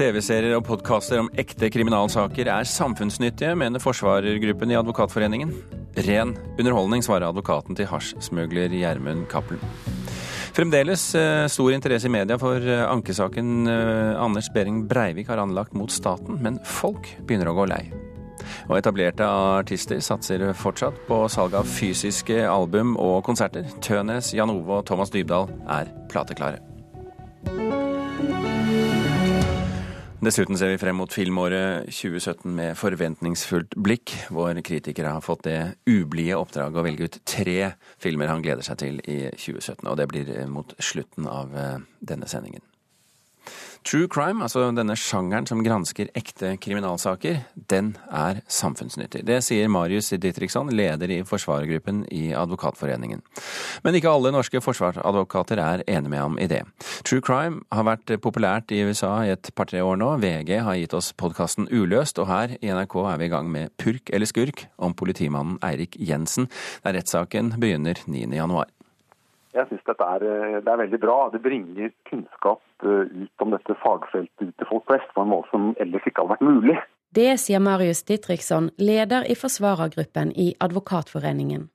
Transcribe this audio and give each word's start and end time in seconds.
TV-serier 0.00 0.54
og 0.56 0.64
podkaster 0.64 1.20
om 1.20 1.28
ekte 1.38 1.68
kriminalsaker 1.72 2.48
er 2.48 2.68
samfunnsnyttige, 2.68 3.52
mener 3.58 3.82
forsvarergruppen 3.82 4.72
i 4.72 4.78
Advokatforeningen. 4.78 5.50
Ren 6.06 6.32
underholdning, 6.54 7.04
svarer 7.04 7.28
advokaten 7.28 7.76
til 7.76 7.88
hasjsmugler 7.90 8.72
Gjermund 8.72 9.26
Cappelen. 9.28 9.60
Fremdeles 10.56 11.04
eh, 11.18 11.44
stor 11.52 11.74
interesse 11.76 12.08
i 12.08 12.14
media 12.14 12.38
for 12.40 12.64
eh, 12.64 12.84
ankesaken 12.88 13.68
eh, 13.70 14.22
Anders 14.24 14.48
Behring 14.54 14.86
Breivik 14.88 15.28
har 15.30 15.42
anlagt 15.42 15.76
mot 15.76 15.92
staten, 15.92 16.40
men 16.40 16.56
folk 16.64 17.10
begynner 17.28 17.52
å 17.52 17.56
gå 17.60 17.68
lei. 17.70 17.82
Og 18.70 18.78
etablerte 18.78 19.28
artister 19.28 20.00
satser 20.02 20.46
fortsatt 20.56 20.96
på 21.10 21.20
salg 21.30 21.58
av 21.60 21.68
fysiske 21.68 22.40
album 22.48 22.96
og 22.96 23.20
konserter. 23.28 23.68
Tønes, 23.84 24.32
Jan 24.32 24.54
Ove 24.54 24.80
og 24.80 24.88
Thomas 24.88 25.12
Dybdahl 25.12 25.52
er 25.68 25.92
plateklare. 26.08 26.64
Dessuten 30.20 30.58
ser 30.60 30.68
vi 30.68 30.76
frem 30.76 30.98
mot 31.00 31.14
filmåret 31.16 31.86
2017 31.96 32.50
med 32.52 32.74
forventningsfullt 32.76 33.72
blikk. 33.80 34.12
Vår 34.28 34.58
kritiker 34.60 35.06
har 35.08 35.22
fått 35.24 35.46
det 35.46 35.78
ublide 35.88 36.36
oppdraget 36.36 36.76
å 36.76 36.84
velge 36.84 37.08
ut 37.08 37.16
tre 37.24 37.70
filmer 37.96 38.28
han 38.28 38.44
gleder 38.44 38.66
seg 38.66 38.82
til 38.82 39.00
i 39.08 39.30
2017. 39.32 39.88
Og 39.88 39.96
det 39.96 40.08
blir 40.12 40.28
mot 40.52 40.74
slutten 40.76 41.24
av 41.24 41.56
eh, 41.56 41.78
denne 42.04 42.28
sendingen. 42.28 42.60
True 43.80 44.08
crime, 44.12 44.44
altså 44.44 44.66
denne 44.76 44.92
sjangeren 44.98 45.46
som 45.48 45.62
gransker 45.64 46.10
ekte 46.18 46.52
kriminalsaker, 46.60 47.38
den 47.72 47.94
er 48.12 48.42
samfunnsnyttig. 48.50 49.22
Det 49.24 49.38
sier 49.44 49.70
Marius 49.72 50.10
Didriksson, 50.12 50.68
leder 50.76 51.08
i 51.14 51.22
forsvarergruppen 51.24 52.02
i 52.12 52.28
Advokatforeningen. 52.36 53.22
Men 53.86 53.96
ikke 53.96 54.12
alle 54.12 54.34
norske 54.34 54.60
forsvarsadvokater 54.60 55.62
er 55.64 55.84
enige 55.86 56.12
med 56.12 56.20
ham 56.20 56.36
i 56.36 56.48
det. 56.50 56.60
True 57.08 57.24
crime 57.24 57.64
har 57.72 57.88
vært 57.88 58.12
populært 58.20 58.74
i 58.76 58.82
USA 58.84 59.14
i 59.24 59.32
et 59.32 59.48
par-tre 59.56 59.80
år 59.80 59.96
nå. 60.00 60.12
VG 60.20 60.58
har 60.66 60.76
gitt 60.76 60.96
oss 60.96 61.14
podkasten 61.16 61.70
Uløst, 61.72 62.20
og 62.20 62.28
her 62.28 62.58
i 62.60 62.74
NRK 62.74 62.98
er 63.06 63.22
vi 63.22 63.30
i 63.30 63.32
gang 63.32 63.48
med 63.48 63.72
Purk 63.80 64.12
eller 64.12 64.28
skurk 64.28 64.66
om 64.76 64.92
politimannen 64.92 65.56
Eirik 65.64 65.96
Jensen, 65.96 66.50
der 66.84 66.98
rettssaken 67.00 67.54
begynner 67.56 68.04
9. 68.04 68.28
januar. 68.36 68.68
Jeg 69.56 69.66
syns 69.66 69.82
dette 69.88 70.06
er, 70.06 70.22
eh, 70.22 70.60
det 70.62 70.70
er 70.70 70.82
veldig 70.84 71.00
bra. 71.02 71.18
Det 71.32 71.42
bringer 71.42 71.90
kunnskap 72.10 72.62
eh, 72.84 73.10
ut 73.24 73.44
om 73.44 73.56
dette 73.56 73.76
fagfeltet 73.82 74.46
ut 74.46 74.54
til 74.54 74.70
folk 74.70 74.86
flest 74.86 75.10
på 75.16 75.24
en 75.24 75.32
måte 75.32 75.50
som 75.50 75.72
ellers 75.82 76.06
ikke 76.06 76.22
hadde 76.22 76.36
vært 76.36 76.46
mulig. 76.46 76.78
Det 77.10 77.32
sier 77.42 77.58
Marius 77.58 78.04
Ditriksson, 78.06 78.70
leder 78.78 79.26
i 79.26 79.34
forsvarergruppen 79.34 80.30
i 80.38 80.52
Advokatforeningen. 80.62 81.66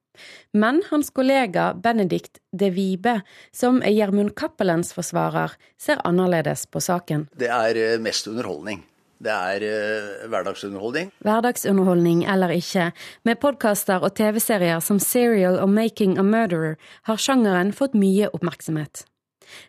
Men 0.56 0.80
hans 0.90 1.10
kollega 1.12 1.74
Benedikt 1.74 2.40
De 2.56 2.70
Vibe, 2.72 3.20
som 3.52 3.82
er 3.84 3.92
Gjermund 3.92 4.32
Cappelens 4.40 4.94
forsvarer, 4.96 5.58
ser 5.76 6.00
annerledes 6.08 6.64
på 6.72 6.80
saken. 6.80 7.28
Det 7.36 7.52
er 7.52 7.82
eh, 7.82 7.98
mest 8.00 8.32
underholdning. 8.32 8.86
Det 9.24 9.32
er 9.32 9.64
uh, 9.64 10.28
hverdagsunderholdning. 10.30 11.12
Hverdagsunderholdning 11.24 12.24
eller 12.32 12.52
ikke, 12.56 12.92
med 13.24 13.40
podkaster 13.42 14.04
og 14.04 14.16
TV-serier 14.18 14.82
som 14.84 15.00
Serial 15.00 15.60
og 15.64 15.72
Making 15.72 16.18
a 16.20 16.26
Murderer 16.26 16.76
har 17.08 17.22
sjangeren 17.22 17.72
fått 17.76 17.96
mye 17.98 18.30
oppmerksomhet. 18.36 19.06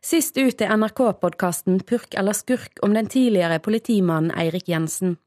Sist 0.02 0.38
ut 0.40 0.62
er 0.64 0.72
NRK-podkasten 0.72 1.82
Purk 1.86 2.16
eller 2.16 2.36
skurk 2.36 2.80
om 2.82 2.96
den 2.96 3.10
tidligere 3.12 3.60
politimannen 3.62 4.34
Eirik 4.34 4.68
Jensen. 4.72 5.18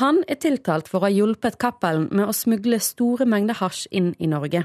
Han 0.00 0.22
er 0.30 0.38
tiltalt 0.40 0.88
for 0.88 1.02
å 1.02 1.08
ha 1.08 1.12
hjulpet 1.12 1.58
Cappelen 1.60 2.06
med 2.08 2.28
å 2.28 2.36
smugle 2.36 2.78
store 2.80 3.26
mengder 3.28 3.58
hasj 3.58 3.88
inn 3.90 4.14
i 4.18 4.30
Norge. 4.30 4.64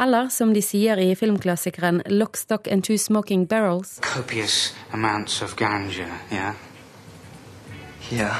Eller 0.00 0.30
som 0.32 0.54
de 0.56 0.62
sier 0.64 0.96
i 1.02 1.10
filmklassikeren 1.18 2.00
Lockstock 2.08 2.70
and 2.72 2.86
Two 2.86 2.96
Smoking 2.96 3.44
Barrels 3.50 3.98
Copious 4.00 4.72
amounts 4.96 5.42
of 5.42 5.56
ganja, 5.60 6.08
yeah? 6.32 6.56
Ja. 8.08 8.30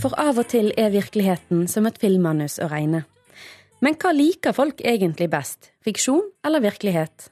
For 0.00 0.16
av 0.18 0.40
og 0.40 0.48
til 0.50 0.72
er 0.80 0.90
virkeligheten 0.90 1.68
som 1.70 1.86
et 1.86 2.00
filmmanus 2.02 2.58
å 2.58 2.66
regne. 2.72 3.04
Men 3.84 3.94
hva 4.00 4.10
liker 4.16 4.56
folk 4.56 4.82
egentlig 4.82 5.30
best, 5.30 5.70
fiksjon 5.86 6.24
eller 6.44 6.64
virkelighet? 6.64 7.30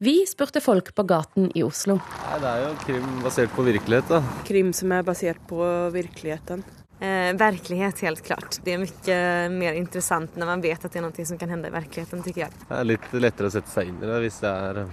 Vi 0.00 0.20
spurte 0.28 0.60
folk 0.64 0.92
på 0.96 1.06
gaten 1.08 1.48
i 1.56 1.64
Oslo. 1.64 1.96
Nei, 1.96 2.38
Det 2.40 2.52
er 2.52 2.62
jo 2.66 2.70
krim 2.84 3.08
basert 3.24 3.56
på 3.56 3.64
virkelighet, 3.64 4.08
da. 4.08 4.20
Krim 4.44 4.72
som 4.76 4.92
er 4.92 5.02
basert 5.02 5.40
på 5.48 5.64
virkeligheten. 5.92 6.64
Eh, 7.00 7.32
virkelighet, 7.32 8.00
helt 8.04 8.22
klart. 8.24 8.60
Det 8.64 8.74
er 8.74 8.82
mye 8.84 9.20
mer 9.56 9.76
interessant 9.76 10.36
når 10.36 10.46
man 10.52 10.60
vet 10.64 10.84
at 10.84 10.92
det 10.92 11.00
er 11.00 11.06
noe 11.08 11.24
som 11.24 11.38
kan 11.40 11.48
hende 11.48 11.68
i 11.68 11.72
virkeligheten, 11.72 12.24
syns 12.24 12.42
jeg. 12.44 12.64
Det 12.68 12.76
er 12.76 12.88
litt 12.88 13.12
lettere 13.12 13.48
å 13.48 13.54
sette 13.54 13.72
seg 13.72 13.88
inn 13.88 14.02
i 14.02 14.08
det 14.08 14.18
hvis 14.26 14.40
det 14.44 14.50
er 14.50 14.84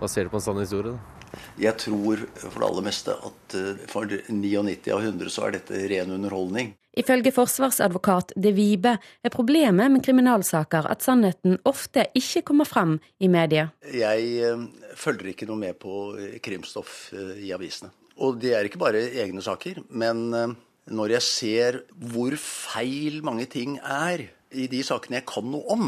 basert 0.00 0.30
på 0.32 0.40
en 0.40 0.44
sann 0.44 0.60
historie. 0.62 0.96
Da. 0.96 1.20
Jeg 1.60 1.76
tror 1.78 2.24
for 2.34 2.58
det 2.58 2.66
aller 2.66 2.86
meste 2.86 3.14
at 3.14 3.56
eh, 3.58 3.82
for 3.90 4.10
99 4.10 4.92
av 4.94 5.02
100 5.04 5.32
så 5.32 5.46
er 5.46 5.58
dette 5.58 5.82
ren 5.92 6.14
underholdning. 6.16 6.74
Ifølge 6.98 7.30
forsvarsadvokat 7.30 8.32
De 8.34 8.50
Vibe 8.50 8.96
er 8.98 9.32
problemet 9.32 9.92
med 9.94 10.02
kriminalsaker 10.02 10.88
at 10.90 11.04
sannheten 11.06 11.60
ofte 11.68 12.08
ikke 12.18 12.42
kommer 12.48 12.66
frem 12.66 12.96
i 13.22 13.30
media. 13.30 13.68
Jeg 13.86 14.32
eh, 14.42 14.66
følger 14.98 15.32
ikke 15.34 15.48
noe 15.50 15.60
med 15.60 15.78
på 15.82 16.00
eh, 16.18 16.38
krimstoff 16.42 17.12
i 17.14 17.52
avisene. 17.54 17.92
Og 18.20 18.40
det 18.42 18.52
er 18.56 18.66
ikke 18.66 18.82
bare 18.82 19.00
egne 19.22 19.40
saker, 19.40 19.78
men 19.96 20.26
når 20.28 21.12
jeg 21.14 21.24
ser 21.24 21.78
hvor 22.12 22.34
feil 22.36 23.22
mange 23.24 23.46
ting 23.48 23.78
er 23.80 24.26
i 24.52 24.66
de 24.68 24.82
sakene 24.84 25.22
jeg 25.22 25.28
kan 25.30 25.46
noe 25.48 25.64
om, 25.72 25.86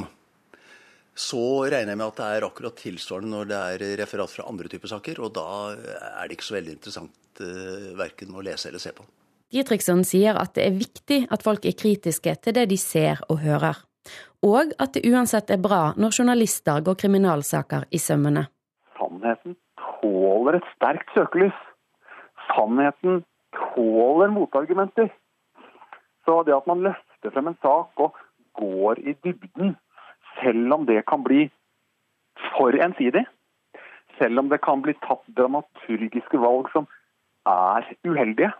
så 1.14 1.68
regner 1.68 1.92
jeg 1.92 2.00
med 2.00 2.08
at 2.08 2.20
det 2.20 2.28
er 2.34 2.46
akkurat 2.46 2.78
tilsvarende 2.80 3.36
når 3.36 3.48
det 3.50 3.58
er 3.74 3.96
referat 4.00 4.32
fra 4.32 4.46
andre 4.48 4.70
typer 4.72 4.92
saker. 4.94 5.20
Og 5.20 5.34
da 5.36 5.46
er 5.74 6.28
det 6.28 6.38
ikke 6.38 6.48
så 6.48 6.56
veldig 6.56 6.76
interessant 6.78 7.42
uh, 7.44 7.90
verken 7.98 8.32
å 8.32 8.44
lese 8.44 8.70
eller 8.70 8.82
se 8.82 8.94
på. 8.96 9.04
Dietrichson 9.52 10.00
sier 10.08 10.38
at 10.40 10.54
det 10.56 10.64
er 10.64 10.78
viktig 10.78 11.18
at 11.34 11.44
folk 11.44 11.66
er 11.68 11.76
kritiske 11.76 12.32
til 12.40 12.56
det 12.56 12.70
de 12.70 12.78
ser 12.80 13.20
og 13.28 13.42
hører. 13.42 13.82
Og 14.42 14.72
at 14.80 14.96
det 14.96 15.04
uansett 15.06 15.52
er 15.52 15.60
bra 15.62 15.92
når 16.00 16.16
journalister 16.16 16.80
går 16.82 16.96
kriminalsaker 17.04 17.84
i 17.92 18.00
sømmene. 18.00 18.46
Sannheten 18.96 19.58
tåler 20.00 20.58
et 20.58 20.72
sterkt 20.72 21.12
søkelys. 21.14 21.60
Sannheten 22.48 23.20
tåler 23.54 24.32
motargumenter. 24.32 25.12
Så 26.24 26.42
det 26.48 26.56
at 26.56 26.66
man 26.70 26.82
løfter 26.88 27.34
frem 27.34 27.52
en 27.52 27.60
sak 27.62 28.02
og 28.02 28.16
går 28.58 29.04
i 29.04 29.14
dybden, 29.24 29.76
selv 30.40 30.74
om 30.74 30.86
det 30.88 31.02
kan 31.06 31.24
bli 31.24 31.46
for 32.56 32.74
ensidig, 32.84 33.24
selv 34.18 34.38
om 34.42 34.48
det 34.48 34.60
kan 34.64 34.82
bli 34.84 34.94
tatt 35.04 35.24
dramaturgiske 35.36 36.40
valg 36.40 36.70
som 36.72 36.88
er 37.48 37.88
uheldige, 38.06 38.52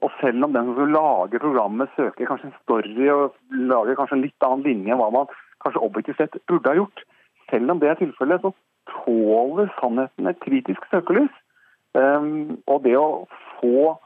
og 0.00 0.12
selv 0.20 0.44
om 0.44 0.52
den 0.56 0.72
som 0.74 0.92
lager 0.94 1.42
programmet 1.42 1.92
søker 1.96 2.28
kanskje 2.28 2.48
en 2.48 2.58
story 2.62 3.08
og 3.12 3.36
lager 3.52 3.98
kanskje 3.98 4.16
en 4.16 4.24
litt 4.24 4.46
annen 4.46 4.64
linje 4.64 4.94
enn 4.94 5.00
hva 5.00 5.10
man 5.12 5.32
kanskje 5.60 5.82
objektivt 5.84 6.22
sett 6.22 6.38
burde 6.48 6.72
ha 6.72 6.78
gjort, 6.78 7.04
selv 7.50 7.74
om 7.74 7.80
det 7.82 7.90
er 7.90 8.00
tilfellet, 8.00 8.40
så 8.40 8.52
tåler 8.90 9.68
sannheten 9.80 10.30
et 10.30 10.40
kritisk 10.40 10.86
søkelys. 10.90 11.32
Um, 11.92 12.60
og 12.70 12.84
det 12.86 12.94
å 12.96 13.26
få 13.58 13.96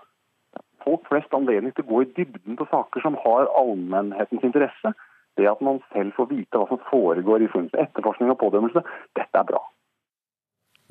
folk 0.84 1.06
flest 1.08 1.34
anledning 1.36 1.72
til 1.76 1.84
å 1.84 1.90
gå 1.92 2.02
i 2.02 2.12
dybden 2.16 2.58
på 2.58 2.66
saker 2.70 3.04
som 3.04 3.16
har 3.22 3.50
allmennhetens 3.60 4.44
interesse, 4.44 4.94
det 5.38 5.50
at 5.50 5.62
man 5.64 5.80
selv 5.92 6.14
får 6.16 6.30
vite 6.30 6.60
hva 6.60 6.66
som 6.70 6.82
foregår 6.90 7.44
i 7.44 7.50
forbindelse 7.52 7.76
med 7.76 7.86
etterforskning 7.88 8.32
og 8.34 8.40
pådømmelse, 8.42 8.82
dette 9.18 9.40
er 9.40 9.48
bra. 9.50 9.62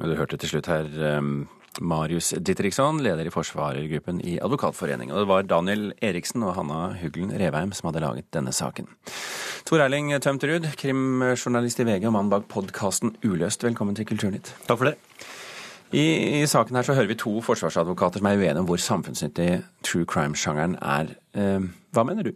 Du 0.04 0.16
hørte 0.18 0.40
til 0.42 0.50
slutt 0.50 0.68
her 0.68 0.90
um, 1.18 1.46
Marius 1.81 2.34
Ditriksson, 2.46 3.00
leder 3.02 3.26
i 3.26 3.34
forsvarergruppen 3.34 4.20
i 4.26 4.40
Advokatforeningen. 4.42 5.14
Og 5.14 5.24
det 5.24 5.30
var 5.30 5.45
Daniel 5.48 5.94
Eriksen 6.01 6.44
og 6.44 6.56
Hanna 6.57 6.94
Huglen 7.01 7.31
Revheim 7.40 7.72
som 7.74 7.90
hadde 7.90 8.04
laget 8.04 8.30
denne 8.34 8.54
saken. 8.54 8.90
Tor 9.66 9.86
Erling 9.86 10.12
Tømterud, 10.22 10.68
krimjournalist 10.78 11.80
i 11.80 11.88
VG 11.88 12.10
og 12.10 12.18
mann 12.18 12.30
bak 12.34 12.50
podkasten 12.51 13.16
Uløst, 13.24 13.63
velkommen 13.63 13.95
til 13.95 14.10
Kulturnytt. 14.10 14.54
Takk 14.68 14.81
for 14.81 14.92
det. 14.92 14.98
I, 15.94 16.42
I, 16.42 16.45
saken 16.50 16.75
her 16.75 16.86
så 16.86 16.95
hører 16.98 17.12
vi 17.12 17.19
to 17.22 17.38
forsvarsadvokater 17.45 18.22
som 18.22 18.28
er 18.28 18.40
uenige 18.42 18.63
om 18.63 18.66
hvor 18.66 18.81
samfunnsnyttig 18.81 19.62
true 19.86 20.10
crime-sjangeren 20.10 20.75
er. 20.81 21.13
Uh, 21.38 21.69
hva 21.94 22.06
mener 22.10 22.25
du? 22.28 22.34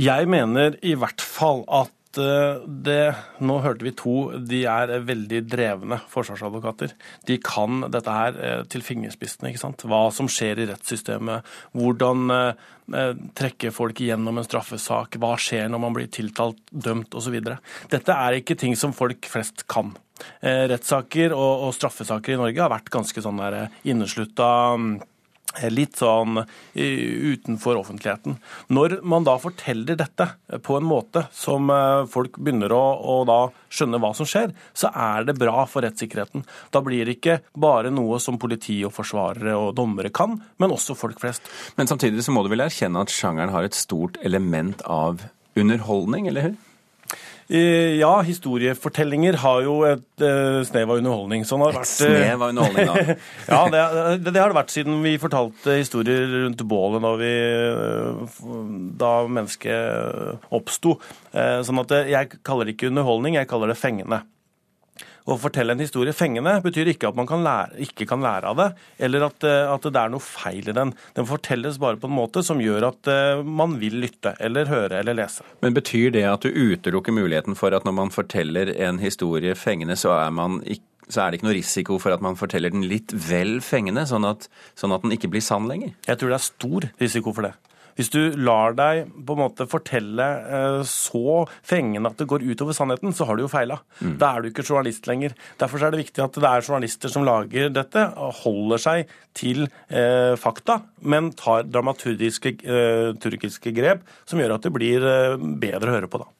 Jeg 0.00 0.26
mener 0.26 0.74
i 0.82 0.96
hvert 0.98 1.22
fall 1.22 1.62
at 1.70 2.18
eh, 2.18 2.62
det 2.66 3.14
Nå 3.46 3.60
hørte 3.62 3.86
vi 3.86 3.92
to, 3.94 4.14
de 4.42 4.64
er 4.66 4.90
veldig 5.06 5.42
drevne 5.46 6.00
forsvarsadvokater. 6.10 6.96
De 7.28 7.36
kan 7.38 7.86
dette 7.94 8.16
her 8.16 8.38
eh, 8.38 8.62
til 8.70 8.82
fingerspissene. 8.82 9.52
ikke 9.52 9.62
sant? 9.62 9.86
Hva 9.86 10.08
som 10.14 10.30
skjer 10.30 10.64
i 10.64 10.68
rettssystemet. 10.72 11.46
Hvordan 11.78 12.34
eh, 12.34 13.14
trekke 13.38 13.70
folk 13.74 14.02
gjennom 14.02 14.42
en 14.42 14.48
straffesak. 14.48 15.20
Hva 15.22 15.36
skjer 15.38 15.70
når 15.70 15.84
man 15.86 15.94
blir 15.94 16.10
tiltalt, 16.10 16.58
dømt 16.70 17.14
osv. 17.14 17.38
Dette 17.94 18.18
er 18.18 18.40
ikke 18.40 18.58
ting 18.58 18.74
som 18.78 18.94
folk 18.96 19.30
flest 19.30 19.68
kan. 19.70 19.94
Rettssaker 20.42 21.32
og, 21.34 21.72
straffesaker 21.74 22.36
i 22.36 22.38
Norge 22.38 22.62
har 22.62 22.70
vært 22.70 22.92
ganske 22.94 23.22
sånn 23.22 23.40
inneslutta 23.82 24.46
litt 25.74 25.98
sånn 26.00 26.40
utenfor 26.74 27.78
offentligheten. 27.80 28.38
Når 28.74 28.98
man 29.06 29.26
da 29.26 29.36
forteller 29.40 29.98
dette 29.98 30.28
på 30.64 30.78
en 30.78 30.86
måte 30.88 31.26
som 31.34 31.70
eh, 31.72 32.04
folk 32.10 32.38
begynner 32.38 32.72
å, 32.74 32.82
å 32.98 33.16
da 33.28 33.38
skjønne 33.74 34.00
hva 34.02 34.12
som 34.16 34.28
skjer, 34.28 34.54
så 34.76 34.90
er 34.90 35.28
det 35.28 35.38
bra 35.40 35.64
for 35.70 35.86
rettssikkerheten. 35.86 36.44
Da 36.74 36.82
blir 36.84 37.06
det 37.06 37.18
ikke 37.18 37.38
bare 37.54 37.92
noe 37.94 38.20
som 38.22 38.38
politi 38.40 38.80
og 38.86 38.94
forsvarere 38.96 39.56
og 39.58 39.74
dommere 39.78 40.12
kan, 40.14 40.38
men 40.62 40.74
også 40.74 40.96
folk 40.98 41.22
flest. 41.22 41.48
Men 41.78 41.90
samtidig 41.90 42.24
så 42.26 42.34
må 42.34 42.44
du 42.44 42.52
vel 42.52 42.64
erkjenne 42.66 43.02
at 43.04 43.14
sjangeren 43.14 43.54
har 43.54 43.66
et 43.66 43.78
stort 43.78 44.20
element 44.24 44.82
av 44.88 45.24
underholdning, 45.58 46.28
eller? 46.30 46.54
Eh, 46.54 46.63
ja, 47.48 48.12
historiefortellinger 48.24 49.36
har 49.42 49.62
jo 49.66 49.76
et 49.88 50.24
uh, 50.24 50.60
snev 50.64 50.94
av 50.94 51.00
underholdning. 51.02 51.44
Sånn 51.48 51.64
et 51.66 51.76
vært, 51.76 51.90
snev 51.90 52.40
av 52.42 52.54
underholdning, 52.54 52.88
da? 52.88 53.16
ja, 53.52 53.60
det, 53.74 53.82
det, 54.30 54.36
har 54.40 54.52
det 54.52 54.58
vært 54.60 54.74
siden 54.74 55.02
vi 55.04 55.16
fortalte 55.20 55.78
historier 55.78 56.24
rundt 56.46 56.64
bålet 56.68 57.04
da, 57.04 57.14
vi, 57.20 57.32
da 59.00 59.14
mennesket 59.40 60.48
oppsto. 60.54 60.98
Uh, 61.34 61.60
sånn 61.66 61.82
at 61.84 61.98
jeg 62.10 62.40
kaller 62.46 62.68
det 62.68 62.78
ikke 62.78 62.92
underholdning, 62.92 63.36
jeg 63.40 63.50
kaller 63.50 63.72
det 63.74 63.80
fengende. 63.80 64.24
Å 65.24 65.38
fortelle 65.40 65.72
en 65.72 65.80
historie 65.80 66.12
fengende 66.12 66.52
betyr 66.60 66.90
ikke 66.92 67.08
at 67.08 67.16
man 67.16 67.28
kan 67.28 67.40
lære, 67.44 67.78
ikke 67.86 68.04
kan 68.10 68.20
lære 68.20 68.50
av 68.50 68.58
det, 68.60 68.66
eller 69.06 69.24
at, 69.30 69.46
eh, 69.48 69.70
at, 69.72 69.86
det 69.88 70.00
er 70.00 70.10
noe 70.12 70.20
feil 70.20 70.68
i 70.68 70.74
den. 70.76 70.92
Den 71.16 71.28
fortelles 71.28 71.78
bare 71.80 71.96
på 72.00 72.10
en 72.10 72.16
måte 72.18 72.42
som 72.44 72.60
gjør 72.60 72.90
at 72.90 73.08
eh, 73.08 73.40
man 73.40 73.78
vil 73.80 73.96
lytte, 74.02 74.34
eller 74.44 74.68
høre 74.68 75.00
eller 75.00 75.16
lese. 75.16 75.46
Men 75.64 75.76
betyr 75.76 76.12
det 76.12 76.26
at 76.28 76.44
du 76.44 76.52
utelukker 76.52 77.16
muligheten 77.16 77.56
for 77.56 77.72
at 77.72 77.88
når 77.88 77.96
man 78.02 78.12
forteller 78.12 78.74
en 78.76 79.00
historie 79.00 79.56
fengende, 79.56 79.96
så 79.96 80.12
er, 80.18 80.28
ikke, 80.76 81.08
så 81.08 81.24
er 81.24 81.32
det 81.32 81.40
ikke 81.40 81.48
noe 81.48 81.56
risiko 81.56 81.98
for 82.04 82.12
at 82.12 82.24
man 82.24 82.36
forteller 82.36 82.74
den 82.76 82.84
litt 82.90 83.16
vel 83.16 83.62
fengende, 83.64 84.04
sånn 84.10 84.28
at, 84.28 84.50
sånn 84.76 84.92
at 84.92 85.06
den 85.06 85.16
ikke 85.16 85.32
blir 85.32 85.44
sann 85.44 85.70
lenger? 85.72 85.96
Jeg 86.04 86.20
tror 86.20 86.34
det 86.34 86.42
er 86.42 86.50
stor 86.52 86.90
risiko 87.00 87.32
for 87.32 87.48
det. 87.48 87.56
Hvis 87.98 88.10
du 88.12 88.20
lar 88.36 88.76
deg 88.78 89.10
på 89.26 89.36
en 89.36 89.42
måte 89.44 89.66
fortelle 89.70 90.28
eh, 90.44 90.80
så 90.88 91.44
fengende 91.66 92.10
at 92.10 92.20
det 92.20 92.28
går 92.30 92.44
utover 92.46 92.76
sannheten, 92.76 93.14
så 93.14 93.28
har 93.28 93.38
du 93.38 93.44
jo 93.44 93.52
feila. 93.52 93.80
Mm. 94.00 94.16
Da 94.20 94.32
er 94.32 94.42
du 94.42 94.50
ikke 94.50 94.66
journalist 94.66 95.08
lenger. 95.10 95.36
Derfor 95.60 95.82
er 95.82 95.94
det 95.94 96.04
viktig 96.04 96.24
at 96.24 96.38
det 96.40 96.50
er 96.50 96.66
journalister 96.66 97.12
som 97.12 97.26
lager 97.26 97.72
dette, 97.74 98.06
holder 98.44 98.82
seg 98.82 99.14
til 99.34 99.66
eh, 99.90 100.34
fakta, 100.38 100.80
men 101.02 101.32
tar 101.38 101.66
dramaturgiske 101.66 102.56
eh, 102.62 103.74
grep 103.74 104.06
som 104.28 104.40
gjør 104.40 104.56
at 104.56 104.66
det 104.66 104.74
blir 104.74 105.04
eh, 105.08 105.36
bedre 105.38 105.90
å 105.90 105.98
høre 105.98 106.10
på. 106.10 106.22
da. 106.22 106.30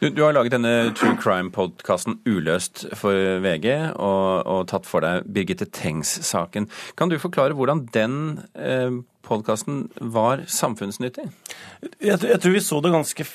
Du, 0.00 0.08
du, 0.08 0.22
har 0.24 0.34
laget 0.34 0.54
denne 0.56 0.90
True 0.98 1.14
Crime-podkasten 1.20 2.18
Uløst 2.26 2.86
for 2.98 3.14
VG 3.44 3.68
og, 3.92 4.46
og, 4.46 4.64
tatt 4.72 4.88
for 4.88 5.04
deg 5.04 5.28
Birgitte 5.30 5.68
Tengs-saken. 5.68 6.68
Kan 6.98 7.12
du 7.12 7.18
forklare 7.22 7.56
hvordan 7.56 7.84
den 7.94 8.16
eh, 8.58 9.00
podkasten 9.26 9.84
var 10.12 10.42
samfunnsnyttig? 10.50 11.26
Jeg, 12.00 12.18
jeg, 12.18 12.38
tror 12.42 12.54
vi 12.54 12.62
så 12.64 12.80
det 12.82 12.92
ganske 12.94 13.26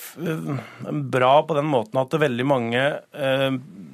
bra 1.16 1.32
på 1.46 1.56
den 1.56 1.68
måten 1.70 2.00
at 2.00 2.16
veldig 2.20 2.46
mange 2.46 2.82
eh, 3.16 3.48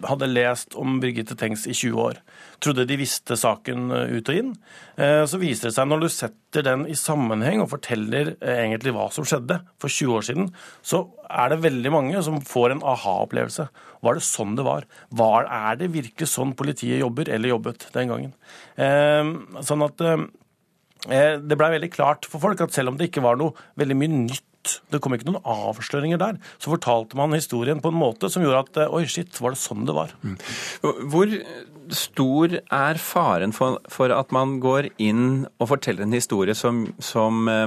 hadde 0.08 0.30
lest 0.30 0.76
om 0.78 0.98
Birgitte 1.02 1.36
Tengs 1.38 1.66
i 1.68 1.76
20 1.76 2.00
år. 2.02 2.18
Trodde 2.62 2.86
de 2.88 2.98
visste 3.00 3.36
saken 3.38 3.92
eh, 3.94 4.16
ut 4.16 4.32
og 4.32 4.40
inn. 4.40 4.50
Eh, 4.96 5.22
så 5.28 5.40
viser 5.42 5.68
det 5.68 5.76
seg 5.76 5.88
når 5.90 6.04
du 6.04 6.08
setter 6.12 6.66
den 6.66 6.84
i 6.90 6.98
sammenheng 6.98 7.62
og 7.62 7.70
forteller 7.72 8.34
eh, 8.34 8.64
egentlig 8.64 8.96
hva 8.96 9.08
som 9.14 9.26
skjedde 9.28 9.60
for 9.82 9.92
20 9.92 10.18
år 10.18 10.28
siden, 10.28 10.52
så 10.84 11.04
er 11.28 11.52
det 11.52 11.62
veldig 11.64 11.94
mange 11.94 12.26
som 12.26 12.42
får 12.44 12.74
en 12.74 12.84
aha-opplevelse. 12.94 13.68
Var 14.02 14.18
det 14.18 14.26
sånn 14.26 14.58
det 14.58 14.66
var? 14.66 14.88
var? 15.14 15.46
Er 15.46 15.80
det 15.80 15.92
virkelig 15.94 16.32
sånn 16.32 16.56
politiet 16.58 17.00
jobber, 17.00 17.30
eller 17.30 17.54
jobbet 17.54 17.88
den 17.94 18.12
gangen? 18.12 18.38
Eh, 18.76 19.34
sånn 19.62 19.86
at 19.86 20.02
eh, 20.02 20.16
Eh, 20.18 20.41
det 21.02 21.58
blei 21.58 21.72
veldig 21.74 21.90
klart 21.90 22.26
for 22.30 22.42
folk 22.42 22.60
at 22.62 22.74
selv 22.74 22.92
om 22.92 22.98
det 22.98 23.08
ikke 23.10 23.24
var 23.24 23.38
noe 23.40 23.56
veldig 23.80 23.96
mye 23.98 24.16
nytt 24.28 24.48
det 24.92 25.00
kom 25.02 25.14
ikke 25.16 25.26
noen 25.26 25.42
avsløringer 25.42 26.20
der. 26.20 26.36
Så 26.62 26.70
fortalte 26.70 27.18
man 27.18 27.34
historien 27.34 27.80
på 27.82 27.90
en 27.90 27.98
måte 27.98 28.30
som 28.30 28.44
gjorde 28.44 28.60
at 28.62 28.80
eh, 28.84 28.94
oi, 28.94 29.04
shit, 29.10 29.34
var 29.42 29.56
det 29.56 29.58
sånn 29.58 29.88
det 29.88 29.96
var? 29.96 30.12
Mm. 30.22 30.36
Hvor 31.10 31.32
stor 31.92 32.54
er 32.62 33.00
faren 33.02 33.54
for, 33.56 33.80
for, 33.90 34.14
at 34.14 34.30
man 34.30 34.60
går 34.62 34.92
inn 35.02 35.48
og 35.58 35.72
forteller 35.72 36.06
en 36.06 36.14
historie 36.14 36.54
som, 36.54 36.84
som 37.02 37.42
Eh, 37.50 37.66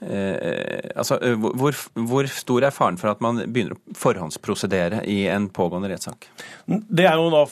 altså, 0.00 1.16
eh, 1.24 1.34
hvor, 1.34 1.74
hvor, 2.06 2.26
stor 2.30 2.66
er 2.68 2.74
faren 2.74 2.98
for 3.00 3.10
at 3.10 3.22
man 3.24 3.40
begynner 3.50 3.74
å 3.74 3.96
forhåndsprosedere 3.98 5.00
i 5.10 5.24
en 5.30 5.48
pågående 5.50 5.90
rettssak? 5.90 6.28
Det 6.66 7.06
er 7.08 7.18
jo 7.18 7.30
da 7.32 7.42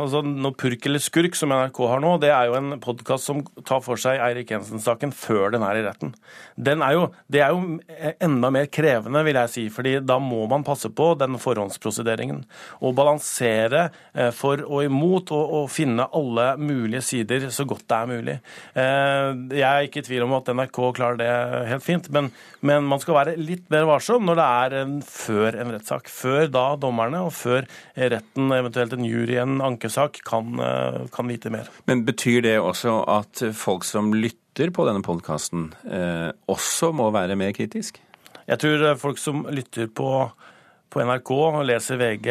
altså, 0.00 0.22
noe 0.24 0.56
Purk 0.56 0.88
eller 0.88 1.02
skurk, 1.02 1.36
som 1.36 1.52
NRK 1.52 1.80
har 1.90 2.00
nå, 2.00 2.14
det 2.22 2.30
er 2.32 2.48
jo 2.48 2.56
en 2.56 2.78
podkast 2.82 3.28
som 3.28 3.42
tar 3.68 3.82
for 3.84 4.00
seg 4.00 4.22
Eirik 4.24 4.54
Jensen-saken 4.54 5.12
før 5.16 5.52
den 5.52 5.66
er 5.66 5.80
i 5.80 5.84
retten. 5.84 6.14
Er 6.56 6.96
jo, 6.96 7.04
det 7.32 7.42
er 7.44 7.52
jo 7.52 8.14
enda 8.24 8.52
mer 8.54 8.70
krevende, 8.72 9.24
vil 9.26 9.40
jeg 9.42 9.52
si, 9.52 9.66
fordi 9.72 9.98
da 10.00 10.16
må 10.22 10.46
man 10.50 10.64
passe 10.66 10.88
på 10.88 11.10
den 11.20 11.36
forhåndsprosederingen. 11.42 12.40
Og 12.80 12.96
balansere 12.96 13.90
eh, 14.14 14.32
for 14.34 14.64
og 14.64 14.86
imot, 14.86 15.34
og, 15.36 15.54
og 15.60 15.70
finne 15.72 16.08
alle 16.16 16.48
mulige 16.56 17.04
sider 17.04 17.50
så 17.52 17.68
godt 17.68 17.84
det 17.86 17.96
er 17.96 18.08
mulig. 18.10 18.34
Jeg 18.76 19.66
er 19.66 19.84
ikke 19.86 20.00
i 20.00 20.06
tvil 20.06 20.24
om 20.24 20.34
at 20.38 20.48
NRK 20.56 20.78
klarer 20.96 21.18
det 21.20 21.30
helt 21.70 21.84
fint. 21.84 22.08
Men, 22.14 22.30
men, 22.66 22.86
man 22.88 23.02
skal 23.02 23.18
være 23.18 23.36
litt 23.40 23.66
mer 23.72 23.86
varsom 23.88 24.26
når 24.28 24.38
det 24.38 24.46
er 24.46 24.76
en, 24.82 24.96
før 25.02 25.58
en 25.62 25.74
rettssak. 25.74 26.10
Før 26.12 26.50
da 26.52 26.64
dommerne, 26.80 27.24
og 27.26 27.34
før 27.36 27.68
retten, 27.96 28.50
eventuelt 28.56 28.96
en 28.96 29.06
jury 29.06 29.36
i 29.36 29.42
en 29.42 29.60
ankesak, 29.64 30.22
kan, 30.26 30.56
eh, 30.62 31.04
kan, 31.14 31.30
vite 31.30 31.52
mer. 31.52 31.70
Men 31.90 32.04
betyr 32.06 32.42
det 32.46 32.56
også 32.62 32.98
at 33.16 33.46
folk 33.56 33.86
som 33.88 34.12
lytter 34.14 34.72
på 34.72 34.86
denne 34.88 35.04
podkasten, 35.04 35.70
eh, 35.90 36.30
også 36.50 36.92
må 36.96 37.10
være 37.14 37.38
mer 37.38 37.54
kritisk? 37.56 38.00
Jeg 38.46 38.62
tror 38.62 38.92
folk 39.00 39.18
som 39.18 39.42
lytter 39.50 39.88
på 39.90 40.10
på 40.92 41.02
NRK 41.02 41.30
og 41.34 41.64
leser 41.66 41.98
VG 42.00 42.28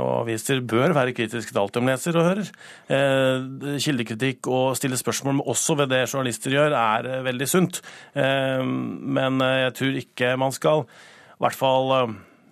og 0.00 0.10
aviser, 0.22 0.62
bør 0.64 0.94
være 0.96 1.14
kritiske 1.16 1.52
til 1.52 1.60
alt 1.60 1.74
de 1.74 1.82
leser 1.88 2.18
og 2.18 2.28
hører. 2.28 2.52
Eh, 2.96 3.48
kildekritikk 3.82 4.48
og 4.48 4.76
stille 4.78 4.98
spørsmål 5.00 5.42
også 5.42 5.76
ved 5.82 5.90
det 5.92 6.04
journalister 6.06 6.54
gjør, 6.54 6.76
er 6.78 7.10
eh, 7.10 7.24
veldig 7.26 7.50
sunt. 7.50 7.82
Eh, 8.14 8.62
men 8.64 9.42
jeg 9.42 9.74
tror 9.80 10.00
ikke 10.00 10.32
man 10.40 10.54
skal 10.54 10.86
i 10.86 11.42
hvert 11.42 11.58
fall 11.58 11.90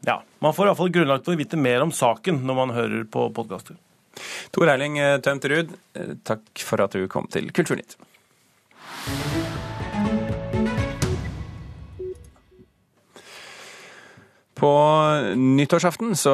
ja, 0.03 0.17
Man 0.43 0.55
får 0.55 0.69
iallfall 0.69 0.91
grunnlag 0.91 1.23
for 1.23 1.37
å 1.37 1.39
vite 1.39 1.61
mer 1.61 1.85
om 1.85 1.95
saken 1.95 2.43
når 2.43 2.59
man 2.59 2.75
hører 2.75 3.05
på 3.07 3.29
podkaster. 3.35 3.79
Tor 4.53 4.69
Erling 4.69 4.99
Tømterud, 5.25 5.71
takk 6.27 6.67
for 6.67 6.83
at 6.85 6.99
du 6.99 7.07
kom 7.09 7.31
til 7.33 7.47
Kulturnytt. 7.55 7.95
På 14.63 14.71
nyttårsaften 15.35 16.15
så 16.15 16.33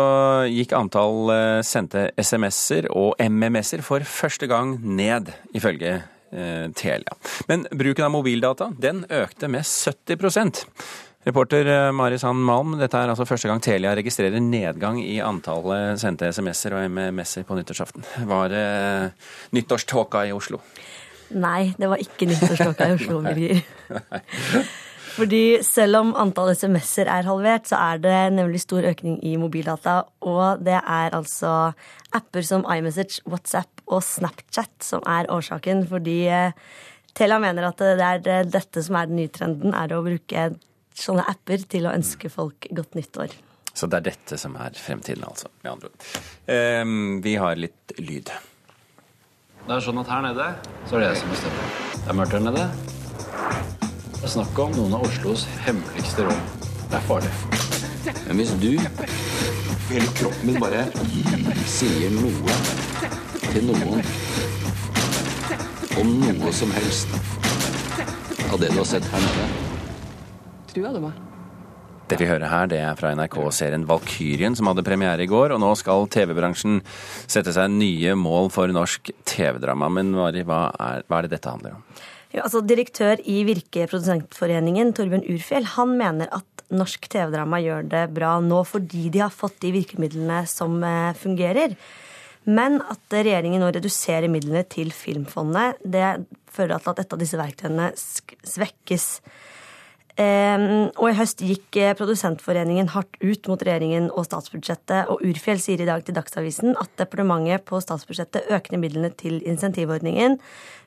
gikk 0.53 0.75
antall 0.77 1.31
eh, 1.33 1.61
sendte 1.65 2.11
SMS-er 2.21 2.91
og 2.93 3.17
MMS-er 3.25 3.81
for 3.87 4.05
første 4.05 4.45
gang 4.51 4.75
ned, 4.85 5.31
ifølge 5.57 5.95
eh, 5.97 6.67
Telia. 6.77 7.17
Men 7.49 7.65
bruken 7.73 8.05
av 8.05 8.13
mobildata 8.13 8.69
den 8.77 9.07
økte 9.09 9.49
med 9.49 9.65
70% 9.65 10.67
Reporter 11.29 11.67
eh, 11.67 11.93
Mari 11.93 12.19
Sand 12.21 12.45
Malm, 12.45 12.77
dette 12.81 13.01
er 13.01 13.11
altså 13.11 13.27
første 13.29 13.49
gang 13.51 13.63
Telia 13.65 13.95
registrerer 13.97 14.41
nedgang 14.45 15.01
i 15.03 15.19
antallet 15.25 15.97
sendte 16.01 16.29
SMS-er 16.33 16.77
og 16.77 16.85
MMS-er 16.93 17.47
på 17.49 17.57
nyttårsaften. 17.59 18.05
Var 18.29 18.53
det 18.53 18.67
eh, 18.67 19.31
nyttårståka 19.57 20.27
i 20.29 20.35
Oslo? 20.37 20.61
Nei, 21.37 21.75
det 21.77 21.89
var 21.91 22.01
ikke 22.01 22.29
nyttårståka 22.31 22.89
i 22.93 22.99
Oslo, 23.01 23.23
Birger. 23.25 23.65
Fordi 25.19 25.59
selv 25.67 25.99
om 25.99 26.11
antall 26.15 26.53
SMS-er 26.55 27.09
er 27.11 27.27
halvert, 27.27 27.67
så 27.67 27.79
er 27.81 28.03
det 28.03 28.19
nemlig 28.37 28.61
stor 28.63 28.87
økning 28.87 29.17
i 29.27 29.35
mobildata. 29.41 30.05
Og 30.23 30.63
det 30.63 30.77
er 30.79 31.17
altså 31.17 31.73
apper 32.15 32.47
som 32.47 32.63
iMessage, 32.71 33.25
WhatsApp 33.27 33.83
og 33.89 34.05
Snapchat 34.07 34.87
som 34.87 35.03
er 35.11 35.27
årsaken. 35.35 35.83
Fordi 35.91 36.21
Tela 36.29 36.53
Telia 37.19 37.41
mener 37.43 37.67
at 37.67 37.83
det 37.83 38.05
er 38.05 38.31
eh, 38.31 38.47
dette 38.47 38.83
som 38.85 38.99
er 39.01 39.09
den 39.11 39.19
nye 39.19 39.33
trenden, 39.35 39.75
er 39.75 39.91
å 39.97 40.05
bruke 40.07 40.45
sånne 40.99 41.25
apper 41.31 41.65
til 41.71 41.89
å 41.89 41.95
ønske 41.97 42.31
folk 42.31 42.69
godt 42.71 42.95
nyttår. 42.99 43.35
Så 43.75 43.89
det 43.91 43.99
er 43.99 44.07
dette 44.13 44.39
som 44.39 44.55
er 44.59 44.75
fremtiden, 44.79 45.27
altså, 45.27 45.51
med 45.63 45.73
andre 45.73 45.91
ord. 45.91 46.07
Um, 46.47 47.19
vi 47.23 47.35
har 47.39 47.59
litt 47.59 47.95
lyd. 47.99 48.31
Det 49.67 49.75
er 49.75 49.83
sånn 49.85 49.99
at 50.03 50.15
her 50.15 50.25
nede 50.31 50.53
så 50.87 50.99
er 50.99 51.05
det 51.05 51.11
jeg 51.13 51.21
som 51.25 51.35
bestemmer. 51.35 51.75
Det 51.99 52.07
er 52.07 52.23
mørkt 52.23 52.39
her 52.39 52.47
nede. 52.47 52.98
Det 54.19 54.27
er 54.27 54.33
snakk 54.33 54.57
om 54.59 54.73
noen 54.75 54.95
av 54.97 55.05
Oslos 55.07 55.45
hemmeligste 55.63 56.25
rom. 56.27 56.41
Det 56.91 56.97
er 56.99 57.05
farlig. 57.07 57.29
Men 58.27 58.41
hvis 58.41 58.51
du 58.59 58.73
hele 59.93 60.11
kroppen 60.19 60.49
min 60.49 60.59
bare 60.59 60.83
sier 61.71 62.11
noe 62.17 62.57
til 63.45 63.69
noen 63.69 64.03
om 66.03 66.13
noe 66.25 66.53
som 66.59 66.75
helst 66.75 67.15
av 68.51 68.59
det 68.59 68.73
du 68.75 68.81
har 68.81 68.91
sett 68.91 69.07
her 69.15 69.23
nede 69.29 69.49
Trua 70.75 70.93
du 70.99 71.01
meg? 71.07 71.25
Det 72.11 72.19
vi 72.19 72.27
hører 72.27 72.51
her, 72.51 72.69
det 72.75 72.83
er 72.83 72.99
fra 72.99 73.15
NRK-serien 73.15 73.87
Valkyrien, 73.87 74.59
som 74.59 74.67
hadde 74.73 74.83
premiere 74.83 75.23
i 75.23 75.31
går. 75.31 75.55
Og 75.55 75.63
nå 75.63 75.75
skal 75.79 76.09
TV-bransjen 76.11 76.81
sette 77.29 77.53
seg 77.55 77.71
nye 77.71 78.19
mål 78.19 78.49
for 78.51 78.73
norsk 78.73 79.13
TV-drama. 79.29 79.91
Men 79.93 80.15
Mari, 80.17 80.43
hva 80.49 80.71
er, 80.73 81.05
hva 81.05 81.21
er 81.21 81.29
det 81.29 81.37
dette 81.37 81.53
handler 81.53 81.77
om? 81.77 81.85
Ja, 82.35 82.45
altså 82.45 82.61
Direktør 82.61 83.21
i 83.25 83.41
Virke 83.49 83.87
Produsentforeningen, 83.89 84.93
Torbjørn 84.97 85.25
Urfjell, 85.33 85.69
han 85.79 85.95
mener 85.97 86.29
at 86.37 86.65
norsk 86.69 87.09
TV-drama 87.09 87.61
gjør 87.65 87.87
det 87.89 88.03
bra 88.13 88.35
nå 88.45 88.61
fordi 88.69 89.07
de 89.15 89.23
har 89.25 89.33
fått 89.33 89.57
de 89.63 89.73
virkemidlene 89.73 90.43
som 90.51 90.77
eh, 90.85 91.17
fungerer. 91.17 91.73
Men 92.49 92.79
at 92.85 93.17
regjeringen 93.17 93.61
nå 93.65 93.71
reduserer 93.73 94.29
midlene 94.33 94.63
til 94.69 94.93
Filmfondet, 94.93 95.81
det 95.85 96.05
fører 96.53 96.81
til 96.81 96.93
at 96.93 97.03
et 97.03 97.17
av 97.17 97.21
disse 97.21 97.41
verktøyene 97.41 97.89
svekkes. 97.97 99.09
Ehm, 100.19 100.89
og 100.99 101.13
i 101.13 101.15
høst 101.15 101.45
gikk 101.47 101.77
eh, 101.79 101.93
Produsentforeningen 101.99 102.91
hardt 102.91 103.21
ut 103.23 103.47
mot 103.47 103.61
regjeringen 103.63 104.09
og 104.11 104.27
statsbudsjettet, 104.27 105.13
og 105.13 105.23
Urfjell 105.23 105.61
sier 105.63 105.85
i 105.85 105.87
dag 105.87 106.03
til 106.03 106.17
Dagsavisen 106.17 106.75
at 106.75 106.91
departementet 106.99 107.63
på 107.69 107.79
statsbudsjettet 107.85 108.51
økte 108.57 108.81
midlene 108.83 109.13
til 109.15 109.39
insentivordningen, 109.47 110.41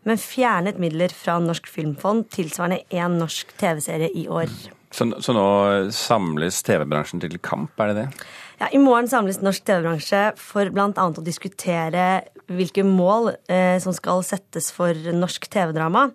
men 0.04 0.20
fjernet 0.20 0.82
midler 0.84 1.16
fra 1.16 1.38
Norsk 1.40 1.72
Filmfond 1.72 2.28
tilsvarende 2.36 2.82
én 2.92 3.16
norsk 3.22 3.56
TV-serie 3.62 4.12
i 4.20 4.28
år. 4.28 4.52
Så, 4.92 5.08
så 5.24 5.32
nå 5.32 5.48
samles 5.96 6.60
TV-bransjen 6.68 7.24
til 7.24 7.40
kamp, 7.40 7.72
er 7.80 7.94
det 7.94 8.02
det? 8.02 8.08
Ja, 8.60 8.68
I 8.76 8.84
morgen 8.84 9.08
samles 9.08 9.40
norsk 9.40 9.64
TV-bransje 9.64 10.26
for 10.44 10.68
bl.a. 10.76 10.92
å 10.92 11.24
diskutere 11.24 12.08
hvilke 12.52 12.84
mål 12.84 13.32
eh, 13.48 13.80
som 13.80 13.96
skal 13.96 14.26
settes 14.28 14.74
for 14.76 14.92
norsk 15.16 15.48
TV-drama. 15.48 16.10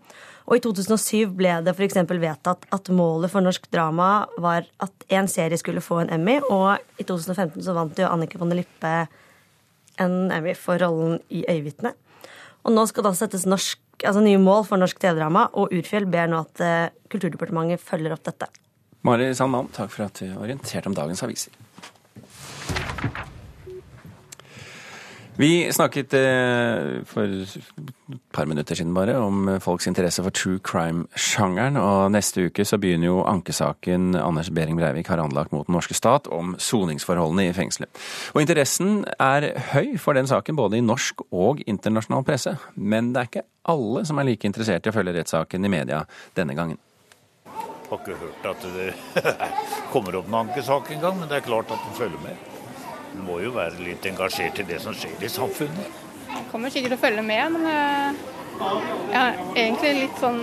Og 0.47 0.59
i 0.59 0.62
2007 0.62 1.33
ble 1.35 1.57
det 1.67 1.75
f.eks. 1.75 1.99
vedtatt 2.07 2.67
at 2.75 2.91
målet 2.95 3.33
for 3.33 3.43
norsk 3.43 3.67
drama 3.73 4.26
var 4.38 4.67
at 4.83 5.07
én 5.11 5.26
serie 5.31 5.59
skulle 5.59 5.83
få 5.83 6.05
en 6.05 6.12
Emmy, 6.15 6.38
og 6.47 6.79
i 7.03 7.07
2015 7.07 7.65
så 7.67 7.75
vant 7.75 7.99
jo 7.99 8.07
Annike 8.07 8.38
von 8.38 8.53
der 8.53 8.61
Lippe 8.61 8.93
en 10.03 10.31
Emmy 10.31 10.55
for 10.55 10.79
rollen 10.79 11.19
i 11.35 11.43
Øyevitne. 11.50 11.97
Og 12.67 12.75
nå 12.75 12.87
skal 12.87 13.03
det 13.03 13.12
altså 13.12 13.26
settes 13.26 13.47
norsk, 13.47 13.81
altså 14.05 14.23
nye 14.23 14.38
mål 14.43 14.65
for 14.69 14.79
norsk 14.79 15.03
TV-drama, 15.03 15.49
og 15.59 15.75
Urfjell 15.75 16.07
ber 16.11 16.31
nå 16.31 16.45
at 16.47 16.62
eh, 16.62 16.95
Kulturdepartementet 17.11 17.83
følger 17.83 18.15
opp 18.15 18.25
dette. 18.26 18.49
Mari 19.07 19.29
Sandman, 19.38 19.71
takk 19.75 19.93
for 19.95 20.07
at 20.09 20.19
du 20.19 20.31
orienterte 20.35 20.91
om 20.91 20.95
dagens 20.95 21.23
aviser. 21.23 21.55
Vi 25.37 25.69
snakket 25.73 26.14
eh, 26.16 27.02
for 27.05 27.28
et 27.28 28.21
par 28.33 28.47
minutter 28.49 28.78
siden 28.78 28.95
bare 28.97 29.19
om 29.21 29.50
folks 29.61 29.85
interesse 29.87 30.23
for 30.25 30.33
true 30.33 30.62
crime-sjangeren, 30.64 31.76
og 31.76 32.14
neste 32.14 32.47
uke 32.49 32.64
så 32.64 32.78
begynner 32.81 33.11
jo 33.11 33.19
ankesaken 33.28 34.16
Anders 34.16 34.49
Behring 34.49 34.81
Breivik 34.81 35.11
har 35.12 35.21
anlagt 35.21 35.52
mot 35.52 35.69
den 35.69 35.76
norske 35.76 35.97
stat 35.99 36.31
om 36.33 36.55
soningsforholdene 36.57 37.50
i 37.50 37.52
fengselet. 37.52 37.93
Og 38.33 38.47
interessen 38.47 39.05
er 39.21 39.50
høy 39.75 39.99
for 40.00 40.16
den 40.16 40.31
saken 40.31 40.57
både 40.57 40.81
i 40.81 40.87
norsk 40.87 41.26
og 41.28 41.61
internasjonal 41.69 42.25
presse, 42.25 42.57
men 42.75 43.12
det 43.12 43.21
er 43.21 43.33
ikke 43.33 43.47
alle 43.76 44.09
som 44.09 44.16
er 44.16 44.31
like 44.31 44.49
interessert 44.49 44.88
i 44.88 44.95
å 44.95 44.97
følge 44.97 45.19
rettssaken 45.19 45.69
i 45.69 45.75
media 45.76 46.00
denne 46.38 46.57
gangen. 46.57 46.81
Jeg 47.45 47.93
har 47.93 48.00
ikke 48.00 48.21
hørt 48.25 48.52
at 48.57 48.69
det 48.73 48.90
kommer 49.93 50.16
opp 50.16 50.33
en 50.33 50.43
ankesak 50.47 50.95
engang, 50.97 51.21
men 51.21 51.28
det 51.28 51.43
er 51.43 51.50
klart 51.52 51.69
at 51.69 51.85
den 51.85 51.99
følger 52.00 52.25
med. 52.25 52.56
Du 53.13 53.23
må 53.25 53.41
jo 53.45 53.53
være 53.57 53.81
litt 53.83 54.07
engasjert 54.09 54.61
i 54.63 54.67
det 54.69 54.81
som 54.85 54.97
skjer 54.97 55.25
i 55.25 55.31
samfunnet. 55.33 56.03
Jeg 56.27 56.47
kommer 56.51 56.73
sikkert 56.73 56.95
til 56.95 56.99
å 56.99 57.05
følge 57.05 57.25
med, 57.27 57.57
men 57.57 57.69
jeg, 57.71 58.15
jeg 59.13 59.21
er 59.23 59.43
egentlig 59.55 59.93
litt 60.05 60.23
sånn 60.23 60.41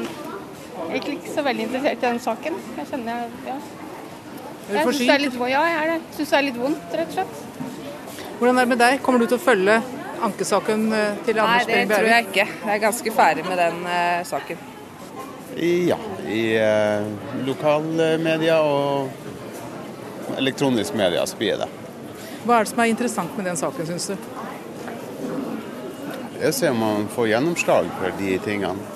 Egentlig 0.84 1.20
ikke 1.20 1.32
så 1.36 1.43
veldig 1.46 1.63
interessert 1.67 2.01
i 2.01 2.05
den 2.08 2.20
saken. 2.20 2.55
Jeg 2.79 2.88
kjenner 2.89 3.27
ja. 3.46 3.55
Jeg 4.74 4.86
syns 4.88 5.01
det 5.03 5.13
er 5.13 5.22
litt, 5.22 5.36
ja, 5.51 5.62
jeg 5.67 5.75
er 5.77 5.91
det. 5.91 5.98
Synes 6.15 6.32
det 6.32 6.38
er 6.38 6.46
litt 6.48 6.58
vondt, 6.60 6.96
rett 6.98 7.12
og 7.12 7.17
slett. 7.20 7.70
Hvordan 8.39 8.58
er 8.58 8.65
det 8.65 8.72
med 8.72 8.82
deg? 8.82 8.96
Kommer 9.05 9.22
du 9.22 9.27
til 9.27 9.38
å 9.38 9.43
følge 9.43 9.75
ankesaken 10.24 10.86
eh, 10.98 11.20
til 11.27 11.41
Anders 11.43 11.67
Bering? 11.67 11.77
Nei, 11.77 11.89
det 11.89 12.00
tror 12.00 12.10
jeg 12.10 12.27
ikke. 12.29 12.48
Jeg 12.63 12.74
er 12.74 12.82
ganske 12.84 13.13
ferdig 13.17 13.46
med 13.48 13.62
den 13.62 13.79
uh, 13.86 14.24
saken. 14.27 14.65
Ja, 15.91 16.00
i 16.25 16.41
uh, 16.58 17.46
lokalmedia 17.46 18.58
og 18.65 20.38
elektronisk 20.39 20.98
media 20.98 21.25
så 21.29 21.38
blir 21.38 21.60
det. 21.62 21.70
Hva 22.43 22.57
er 22.59 22.65
det 22.65 22.73
som 22.73 22.81
er 22.83 22.91
interessant 22.91 23.38
med 23.38 23.47
den 23.47 23.59
saken, 23.59 23.88
syns 23.88 24.09
du? 24.12 24.15
Jeg 26.43 26.55
ser 26.57 26.73
om 26.73 26.81
man 26.83 27.05
får 27.07 27.29
gjennomslag 27.31 27.88
for 28.00 28.15
de 28.19 28.33
tingene. 28.43 28.89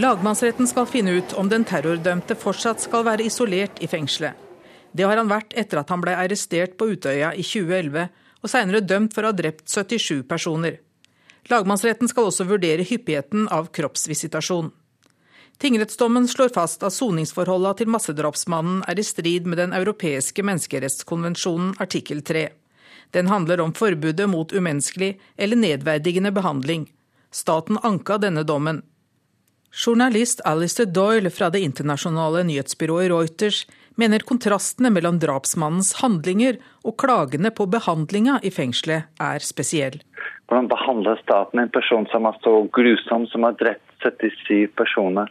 Lagmannsretten 0.00 0.68
skal 0.70 0.86
finne 0.88 1.18
ut 1.18 1.34
om 1.36 1.48
den 1.50 1.66
terrordømte 1.68 2.36
fortsatt 2.40 2.80
skal 2.80 3.04
være 3.04 3.26
isolert 3.26 3.82
i 3.84 3.88
fengselet. 3.90 4.32
Det 4.96 5.04
har 5.04 5.18
han 5.20 5.28
vært 5.30 5.52
etter 5.60 5.82
at 5.82 5.90
han 5.92 6.00
ble 6.00 6.14
arrestert 6.16 6.78
på 6.78 6.88
Utøya 6.94 7.34
i 7.36 7.44
2011, 7.44 8.06
og 8.40 8.48
seinere 8.48 8.80
dømt 8.80 9.12
for 9.14 9.26
å 9.26 9.32
ha 9.32 9.36
drept 9.36 9.68
77 9.68 10.22
personer. 10.30 10.78
Lagmannsretten 11.50 12.08
skal 12.08 12.30
også 12.30 12.46
vurdere 12.48 12.86
hyppigheten 12.86 13.48
av 13.52 13.68
kroppsvisitasjon. 13.76 14.70
Tingrettsdommen 15.60 16.24
slår 16.30 16.54
fast 16.54 16.84
at 16.86 16.96
soningsforholda 16.96 17.74
til 17.76 17.90
massedrapsmannen 17.92 18.80
er 18.88 18.96
i 18.96 19.04
strid 19.04 19.44
med 19.44 19.60
Den 19.60 19.76
europeiske 19.76 20.46
menneskerettskonvensjonen 20.48 21.74
artikkel 21.84 22.24
3. 22.24 22.46
Den 23.10 23.26
handler 23.26 23.60
om 23.60 23.74
forbudet 23.74 24.28
mot 24.28 24.52
umenneskelig 24.52 25.20
eller 25.36 25.56
nedverdigende 25.56 26.32
behandling. 26.32 26.86
Staten 27.30 27.78
anka 27.82 28.18
denne 28.18 28.42
dommen. 28.42 28.82
Journalist 29.86 30.40
Alistair 30.44 30.86
Doyle 30.86 31.30
fra 31.30 31.50
det 31.50 31.60
internasjonale 31.60 32.42
nyhetsbyrået 32.42 33.10
Reuters 33.10 33.66
mener 33.94 34.18
kontrastene 34.26 34.90
mellom 34.90 35.20
drapsmannens 35.22 35.92
handlinger 36.02 36.58
og 36.82 36.96
klagene 36.98 37.52
på 37.54 37.66
behandlinga 37.70 38.40
i 38.42 38.50
fengselet 38.50 39.06
er 39.22 39.46
spesiell. 39.46 40.00
Hvordan 40.50 40.70
behandler 40.72 41.20
staten 41.22 41.62
en 41.62 41.70
person 41.70 42.08
som 42.10 42.26
er 42.26 42.38
så 42.42 42.54
grusom, 42.74 43.28
som 43.30 43.46
har 43.46 43.54
drept 43.60 43.86
77 44.02 44.72
personer, 44.74 45.30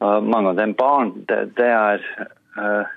mange 0.00 0.54
av 0.54 0.56
dem 0.56 0.72
barn? 0.78 1.12
Det, 1.28 1.40
det 1.58 1.68
er 1.68 2.06
uh, 2.56 2.88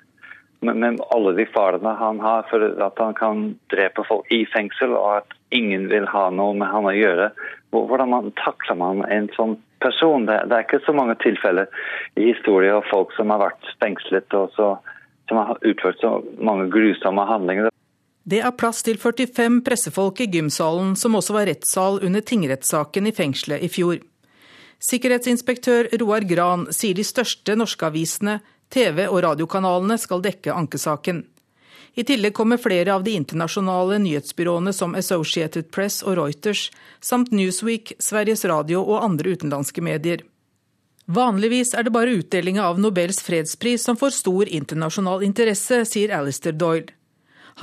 med 0.60 1.02
alle 1.14 1.34
de 1.38 1.46
farene 1.46 1.94
han 2.00 2.20
har 2.20 2.48
for 2.50 2.64
at 2.82 3.00
han 3.00 3.14
kan 3.14 3.44
drepe 3.74 4.04
folk 4.08 4.32
i 4.34 4.46
fengsel, 4.54 4.96
og 4.98 5.22
at 5.22 5.38
ingen 5.54 5.88
vil 5.92 6.08
ha 6.10 6.28
noe 6.34 6.56
med 6.58 6.70
han 6.72 6.90
å 6.90 6.96
gjøre. 6.96 7.32
Hvordan 7.72 8.10
man 8.10 8.32
takler 8.42 8.80
man 8.80 9.04
en 9.06 9.30
sånn 9.36 9.58
person? 9.84 10.26
Det, 10.26 10.40
det 10.50 10.58
er 10.58 10.66
ikke 10.66 10.84
så 10.86 10.96
mange 10.98 11.18
tilfeller 11.22 11.70
i 12.18 12.32
historien 12.32 12.80
av 12.80 12.90
folk 12.90 13.14
som 13.18 13.34
har 13.34 13.44
vært 13.44 13.72
fengslet 13.84 14.38
og 14.40 14.54
så, 14.58 14.74
som 15.30 15.42
har 15.44 15.62
utført 15.62 16.02
så 16.02 16.18
mange 16.42 16.70
grusomme 16.74 17.28
handlinger. 17.30 17.70
Det 18.28 18.42
er 18.44 18.56
plass 18.60 18.82
til 18.84 18.98
45 19.00 19.62
pressefolk 19.64 20.20
i 20.20 20.28
gymsalen, 20.28 20.98
som 21.00 21.16
også 21.16 21.38
var 21.38 21.48
rettssal 21.48 22.02
under 22.04 22.24
tingrettssaken 22.26 23.08
i 23.08 23.16
fengselet 23.16 23.64
i 23.64 23.70
fjor. 23.72 24.02
Sikkerhetsinspektør 24.84 25.88
Roar 26.02 26.26
Gran 26.28 26.68
sier 26.76 26.98
de 26.98 27.06
største 27.08 27.56
norske 27.58 27.88
avisene 27.88 28.42
TV- 28.74 29.08
og 29.08 29.22
radiokanalene 29.24 29.98
skal 30.02 30.24
dekke 30.26 30.54
ankesaken. 30.54 31.24
I 31.98 32.04
tillegg 32.06 32.36
kommer 32.38 32.60
flere 32.62 32.94
av 32.94 33.04
de 33.04 33.16
internasjonale 33.18 33.98
nyhetsbyråene 34.04 34.74
som 34.74 34.94
Associated 34.96 35.72
Press 35.74 36.04
og 36.04 36.20
Reuters, 36.20 36.68
samt 37.02 37.32
Newsweek, 37.34 37.96
Sveriges 37.98 38.46
Radio 38.46 38.84
og 38.84 39.02
andre 39.02 39.34
utenlandske 39.34 39.82
medier. 39.82 40.22
Vanligvis 41.08 41.74
er 41.74 41.88
det 41.88 41.96
bare 41.96 42.14
utdelinga 42.20 42.68
av 42.68 42.78
Nobels 42.84 43.24
fredspris 43.24 43.86
som 43.88 43.98
får 43.98 44.14
stor 44.20 44.50
internasjonal 44.60 45.24
interesse, 45.24 45.82
sier 45.90 46.14
Alistair 46.14 46.54
Doyle. 46.54 46.92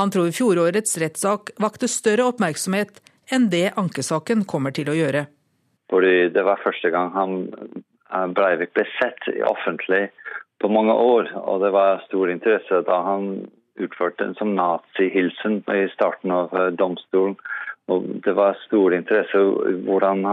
Han 0.01 0.11
tror 0.11 0.33
fjorårets 0.35 0.97
rettssak 0.99 1.53
vakte 1.63 1.87
større 1.87 2.27
oppmerksomhet 2.33 2.99
enn 3.31 3.51
det 3.53 3.69
ankesaken 3.79 4.43
kommer 4.51 4.75
til 4.75 4.91
å 4.91 4.97
gjøre. 4.99 5.27
Fordi 5.93 6.31
det 6.35 6.43
var 6.43 6.63
første 6.65 6.91
gang 6.91 7.13
han 7.15 7.37
eh, 7.55 8.27
Breivik 8.35 8.75
ble 8.75 8.89
sett 8.97 9.29
offentlig 9.47 10.09
på 10.63 10.69
mange 10.69 10.93
år. 10.93 11.33
Og 11.45 11.61
det 11.65 11.73
var 11.75 12.05
stor 12.07 12.31
interesse 12.31 12.83
da 12.87 13.01
han 13.09 13.47
utførte 13.75 14.25
en 14.25 14.35
som 14.39 14.55
nazihilsen 14.55 15.63
i 15.75 15.87
starten 15.95 16.35
av 16.35 16.55
eh, 16.55 16.71
domstolen. 16.79 17.37
Og 17.93 18.07
det 18.25 18.33
var 18.37 18.57
stor 18.65 18.95
interesse 18.97 19.41
hvordan 19.85 20.25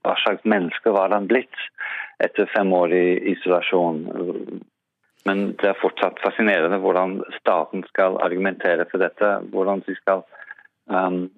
hva 0.00 0.16
slags 0.22 0.44
menneske 0.48 0.90
var 0.90 1.12
han 1.14 1.28
blitt 1.30 1.66
etter 2.24 2.48
fem 2.54 2.72
år 2.72 2.92
i 2.96 3.04
isolasjon. 3.32 4.00
Men 5.28 5.44
det 5.60 5.68
er 5.70 5.78
fortsatt 5.80 6.18
fascinerende 6.24 6.80
hvordan 6.82 7.20
staten 7.36 7.84
skal 7.92 8.18
argumentere 8.24 8.88
for 8.90 9.02
dette. 9.02 9.32
Hvordan 9.52 9.84
de 9.86 9.94
skal 10.00 10.24
um, 10.90 11.28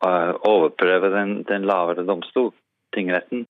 overprøve 0.00 1.10
den, 1.12 1.40
den 1.48 1.66
lavere 1.68 2.06
domstol, 2.06 2.52
tingretten. 2.96 3.44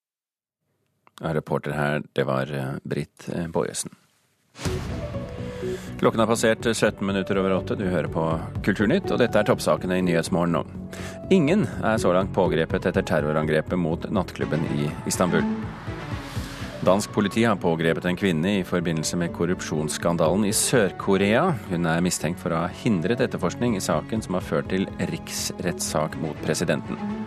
Reporter 1.23 1.77
her, 1.77 2.01
det 2.17 2.25
var 2.27 2.51
eh, 2.51 2.75
Britt 2.83 3.29
Bojesen. 3.55 3.95
Klokken 5.99 6.21
har 6.21 6.27
passert 6.27 6.77
17 6.77 7.07
minutter 7.07 7.39
over 7.39 7.55
åtte. 7.57 7.75
Du 7.75 7.85
hører 7.89 8.11
på 8.13 8.25
Kulturnytt, 8.67 9.09
og 9.09 9.21
dette 9.23 9.41
er 9.41 9.47
toppsakene 9.49 9.97
i 9.99 10.05
Nyhetsmorgen 10.05 10.53
nå. 10.59 10.65
Ingen 11.33 11.65
er 11.81 11.97
så 12.03 12.13
langt 12.13 12.35
pågrepet 12.37 12.91
etter 12.91 13.07
terrorangrepet 13.09 13.79
mot 13.81 14.05
nattklubben 14.13 14.67
i 14.77 14.91
Istanbul. 15.09 15.47
Dansk 16.85 17.15
politi 17.17 17.47
har 17.49 17.57
pågrepet 17.57 18.05
en 18.05 18.19
kvinne 18.21 18.59
i 18.59 18.65
forbindelse 18.69 19.17
med 19.17 19.33
korrupsjonsskandalen 19.33 20.45
i 20.45 20.53
Sør-Korea. 20.53 21.47
Hun 21.71 21.89
er 21.89 22.05
mistenkt 22.05 22.43
for 22.43 22.53
å 22.53 22.67
ha 22.67 22.73
hindret 22.83 23.25
etterforskning 23.25 23.79
i 23.79 23.85
saken 23.85 24.21
som 24.21 24.37
har 24.37 24.45
ført 24.45 24.69
til 24.75 24.85
riksrettssak 25.01 26.21
mot 26.21 26.37
presidenten. 26.45 27.24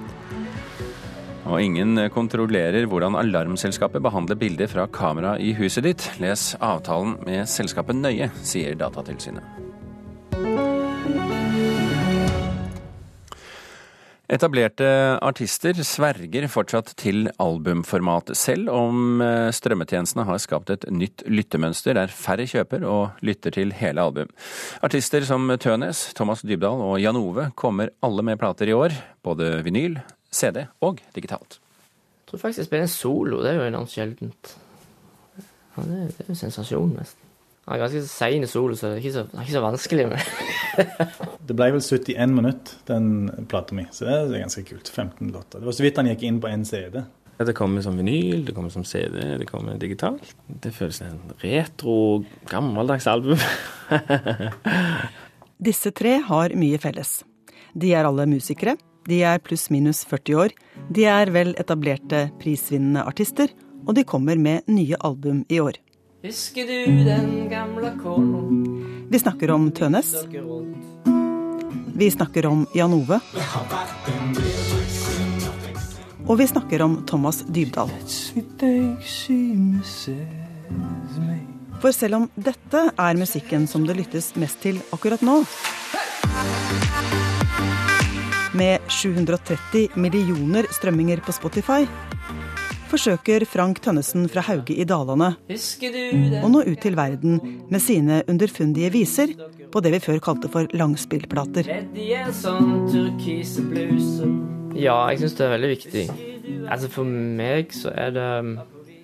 Og 1.48 1.62
ingen 1.64 1.96
kontrollerer 2.12 2.90
hvordan 2.92 3.16
alarmselskapet 3.16 4.04
behandler 4.04 4.40
bilder 4.40 4.68
fra 4.72 4.88
kamera 4.92 5.38
i 5.40 5.54
huset 5.56 5.88
ditt. 5.88 6.10
Les 6.20 6.50
avtalen 6.60 7.16
med 7.24 7.48
selskapet 7.48 7.96
nøye, 7.96 8.30
sier 8.44 8.76
Datatilsynet. 8.80 9.66
Etablerte 14.28 14.88
artister 15.24 15.78
sverger 15.88 16.50
fortsatt 16.52 16.90
til 17.00 17.30
albumformat, 17.40 18.34
selv 18.36 18.68
om 18.76 19.22
eh, 19.24 19.48
strømmetjenestene 19.56 20.26
har 20.28 20.42
skapt 20.44 20.74
et 20.74 20.84
nytt 20.92 21.24
lyttemønster 21.32 21.96
der 21.96 22.12
færre 22.12 22.44
kjøper 22.44 22.84
og 22.84 23.24
lytter 23.24 23.56
til 23.56 23.72
hele 23.80 24.04
album. 24.04 24.28
Artister 24.84 25.24
som 25.24 25.48
Tønes, 25.64 26.10
Thomas 26.20 26.44
Dybdahl 26.44 26.84
og 26.90 27.00
Jan 27.00 27.16
Ove 27.16 27.48
kommer 27.56 27.96
alle 28.04 28.28
med 28.28 28.44
plater 28.44 28.68
i 28.68 28.76
år, 28.76 29.00
både 29.24 29.62
vinyl, 29.64 29.96
CD 30.32 30.66
og 30.82 31.02
digitalt. 31.16 31.60
Jeg 31.60 32.32
tror 32.32 32.42
faktisk 32.44 32.64
jeg 32.64 32.70
spiller 32.70 32.88
en 32.88 32.92
solo. 32.92 33.44
Det 33.44 33.54
er 33.54 33.62
jo 33.62 33.70
enormt 33.70 33.94
sjeldent. 33.94 34.58
Ja, 35.78 35.86
det, 35.86 36.02
det 36.12 36.26
er 36.26 36.30
jo 36.30 36.36
en 36.36 36.42
sensasjon, 36.42 36.94
nesten. 36.98 37.24
Han 37.68 37.76
er 37.76 37.84
ganske 37.84 38.02
sein 38.08 38.46
solo, 38.48 38.76
så 38.80 38.88
det 38.88 38.98
er 38.98 39.02
ikke 39.02 39.14
så, 39.18 39.26
det 39.28 39.36
er 39.36 39.44
ikke 39.44 39.58
så 39.58 39.64
vanskelig. 39.66 40.06
Men. 40.08 40.20
Det 41.48 41.56
ble 41.56 41.70
vel 41.74 41.82
71 41.82 42.34
minutt, 42.36 42.74
den 42.88 43.06
plata 43.50 43.76
mi, 43.76 43.86
så 43.92 44.06
det 44.06 44.16
er 44.36 44.44
ganske 44.44 44.62
kult. 44.68 44.90
15 44.92 45.32
låter. 45.32 45.62
Det 45.62 45.68
var 45.68 45.76
så 45.76 45.84
vidt 45.86 45.98
han 45.98 46.10
gikk 46.12 46.26
inn 46.28 46.42
på 46.44 46.52
én 46.52 46.66
CD. 46.68 47.00
Det 47.38 47.54
kommer 47.56 47.84
som 47.86 47.98
vinyl, 47.98 48.44
det 48.48 48.54
kommer 48.56 48.74
som 48.74 48.84
CD, 48.88 49.16
det 49.40 49.48
kommer 49.50 49.78
digitalt. 49.80 50.34
Det 50.48 50.74
føles 50.76 51.00
som 51.00 51.12
en 51.12 51.36
retro, 51.42 52.24
gammeldags 52.52 53.08
album. 53.08 53.40
Disse 55.70 55.94
tre 55.96 56.18
har 56.28 56.56
mye 56.58 56.80
felles. 56.82 57.20
De 57.78 57.94
er 57.94 58.10
alle 58.10 58.28
musikere, 58.30 58.76
de 59.08 59.22
er 59.24 59.40
pluss-minus 59.40 60.04
40 60.08 60.36
år, 60.44 60.56
de 60.92 61.06
er 61.08 61.32
vel 61.32 61.54
etablerte 61.60 62.28
prisvinnende 62.42 63.06
artister, 63.08 63.52
og 63.88 63.96
de 63.96 64.04
kommer 64.04 64.40
med 64.40 64.68
nye 64.68 64.98
album 65.00 65.46
i 65.50 65.62
år. 65.64 65.80
Husker 66.26 66.68
du 66.68 67.04
den 67.06 67.48
gamle 67.50 67.94
kålen? 68.02 69.08
Vi 69.08 69.20
snakker 69.22 69.52
om 69.54 69.70
Tønes. 69.72 70.12
Vi 71.98 72.10
snakker 72.12 72.46
om 72.50 72.66
Jan 72.76 72.94
Ove. 72.94 73.22
Og 76.28 76.36
vi 76.42 76.48
snakker 76.50 76.84
om 76.84 77.00
Thomas 77.08 77.44
Dybdahl. 77.48 77.94
For 81.80 81.96
selv 81.96 82.20
om 82.20 82.28
dette 82.36 82.84
er 82.92 83.22
musikken 83.22 83.70
som 83.72 83.88
det 83.88 83.96
lyttes 84.02 84.34
mest 84.36 84.60
til 84.66 84.82
akkurat 84.92 85.24
nå, 85.24 85.40
med 88.58 88.84
730 88.92 89.98
millioner 90.00 90.68
strømminger 90.74 91.22
på 91.26 91.36
Spotify, 91.36 91.86
forsøker 92.88 93.44
Frank 93.50 93.82
Tønnesen 93.84 94.28
fra 94.32 94.44
Hauge 94.48 94.76
i 94.76 94.86
Dalane 94.88 95.34
å 95.38 96.50
nå 96.52 96.64
ut 96.68 96.80
til 96.84 96.96
verden 96.98 97.42
med 97.72 97.84
sine 97.84 98.22
underfundige 98.32 98.94
viser 98.94 99.34
på 99.72 99.84
det 99.84 99.92
vi 99.98 100.04
før 100.04 100.22
kalte 100.24 100.52
for 100.52 100.72
langspillplater. 100.78 101.68
Ja, 104.78 104.98
jeg 105.12 105.22
syns 105.22 105.38
det 105.38 105.46
er 105.46 105.54
veldig 105.58 105.72
viktig. 105.74 106.08
Altså 106.68 106.90
For 106.92 107.08
meg 107.08 107.76
så 107.76 107.92
er 107.92 108.16
det 108.16 108.32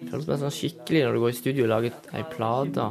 det 0.03 0.11
føles 0.11 0.27
mer 0.27 0.39
sånn 0.41 0.53
skikkelig 0.53 1.03
når 1.05 1.15
du 1.15 1.21
går 1.23 1.31
i 1.31 1.37
studio 1.37 1.65
og 1.65 1.71
lager 1.71 1.93
ei 2.13 2.23
plate. 2.33 2.87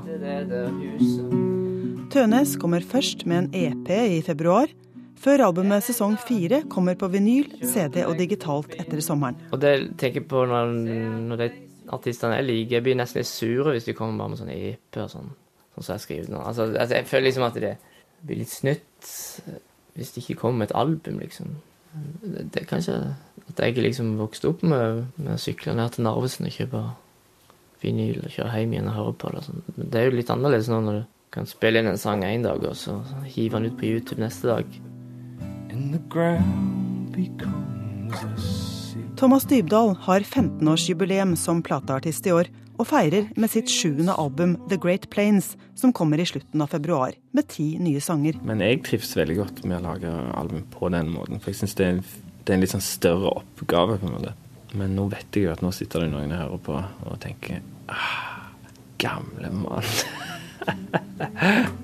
Tønes 2.13 2.55
kommer 2.61 2.85
først 2.85 3.27
med 3.29 3.39
en 3.39 3.51
EP 3.57 3.93
i 3.93 4.23
februar, 4.25 4.73
før 5.23 5.47
albumet 5.47 5.85
sesong 5.87 6.17
fire 6.21 6.63
kommer 6.73 6.97
på 6.99 7.09
vinyl, 7.13 7.51
CD 7.63 8.03
og 8.07 8.17
digitalt 8.19 8.75
etter 8.79 9.03
sommeren. 9.05 9.39
Og 9.53 9.61
det 9.63 9.75
jeg 9.75 9.91
tenker 10.01 10.27
på 10.29 10.45
når, 10.51 10.75
når 11.31 11.43
de 11.43 11.51
artistene 11.93 12.39
jeg 12.41 12.49
liker, 12.49 12.77
jeg 12.79 12.87
blir 12.87 12.99
nesten 12.99 13.23
litt 13.23 13.31
sure 13.31 13.75
hvis 13.75 13.89
de 13.89 13.97
kommer 13.99 14.23
bare 14.23 14.35
med 14.35 14.43
sånne 14.43 14.57
EP-er 14.71 15.07
og 15.07 15.13
sånn. 15.13 15.35
Sånn 15.73 15.87
som 15.87 15.95
jeg 15.97 16.05
skriver 16.05 16.33
nå. 16.33 16.41
Altså, 16.45 16.69
altså, 16.71 16.97
jeg 16.99 17.09
føler 17.09 17.29
liksom 17.29 17.47
at 17.47 17.61
det 17.63 17.77
blir 18.23 18.43
litt 18.43 18.53
snytt 18.53 19.13
hvis 19.93 20.15
det 20.15 20.23
ikke 20.23 20.41
kommer 20.41 20.63
med 20.63 20.71
et 20.71 20.79
album, 20.79 21.19
liksom. 21.21 21.57
Det, 21.93 22.47
det 22.55 22.63
er 22.63 22.69
kanskje 22.69 22.95
at 23.51 23.59
jeg 23.61 23.83
liksom 23.85 24.15
vokste 24.21 24.49
opp 24.49 24.63
med, 24.65 25.03
med 25.19 25.35
å 25.35 25.41
sykle 25.41 25.75
ned 25.77 25.93
til 25.93 26.07
Narvesen 26.07 26.49
og 26.49 26.55
kjøpe 26.55 26.85
vinyl 27.83 28.23
og 28.23 28.33
kjøre 28.33 28.55
hjem 28.57 28.77
igjen 28.77 28.89
og 28.89 28.97
høre 28.97 29.19
på 29.21 29.33
det. 29.35 29.43
Sånn. 29.49 29.67
Det 29.77 30.01
er 30.01 30.09
jo 30.09 30.17
litt 30.17 30.33
annerledes 30.33 30.71
nå 30.73 30.81
når 30.85 31.01
du 31.01 31.05
kan 31.33 31.49
spille 31.49 31.81
inn 31.81 31.91
en 31.91 32.01
sang 32.01 32.25
én 32.25 32.45
dag, 32.45 32.65
og 32.65 32.77
så 32.79 32.99
hive 33.25 33.59
den 33.59 33.73
ut 33.73 33.79
på 33.81 33.89
YouTube 33.91 34.21
neste 34.23 34.49
dag. 34.49 34.81
Thomas 39.17 39.45
Dybdahl 39.49 39.95
har 40.05 40.21
15-årsjubileum 40.21 41.37
som 41.37 41.63
plateartist 41.65 42.27
i 42.27 42.33
år, 42.35 42.51
og 42.81 42.89
feirer 42.91 43.29
med 43.41 43.53
sitt 43.53 43.71
sjuende 43.71 44.13
album 44.19 44.57
The 44.69 44.77
Great 44.81 45.09
Plains, 45.13 45.55
som 45.79 45.93
kommer 45.97 46.21
i 46.21 46.27
slutten 46.29 46.61
av 46.65 46.73
februar, 46.73 47.15
med 47.33 47.49
ti 47.53 47.79
nye 47.81 48.01
sanger. 48.05 48.41
Men 48.45 48.61
jeg 48.65 48.83
trives 48.85 49.15
veldig 49.17 49.37
godt 49.39 49.63
med 49.65 49.79
å 49.79 49.85
lage 49.87 50.13
album 50.37 50.65
på 50.73 50.91
den 50.93 51.13
måten, 51.15 51.41
for 51.41 51.53
jeg 51.53 51.63
syns 51.63 51.77
det, 51.79 51.91
det, 52.43 52.51
er 52.51 52.57
en 52.59 52.65
litt 52.65 52.75
sånn 52.75 52.85
større 52.85 53.33
oppgave. 53.39 54.01
på 54.01 54.11
en 54.11 54.17
måte. 54.17 54.35
Men 54.77 54.97
nå 54.97 55.07
vet 55.13 55.37
jeg 55.37 55.47
jo 55.47 55.55
at 55.55 55.63
nå 55.65 55.73
sitter 55.77 56.05
det 56.05 56.13
noen 56.13 56.33
og 56.33 56.43
hører 56.43 56.65
på 56.69 56.77
og 57.13 57.17
tenker 57.23 57.63
ah, 57.93 58.51
Gamle 59.01 59.49
mann. 59.57 59.89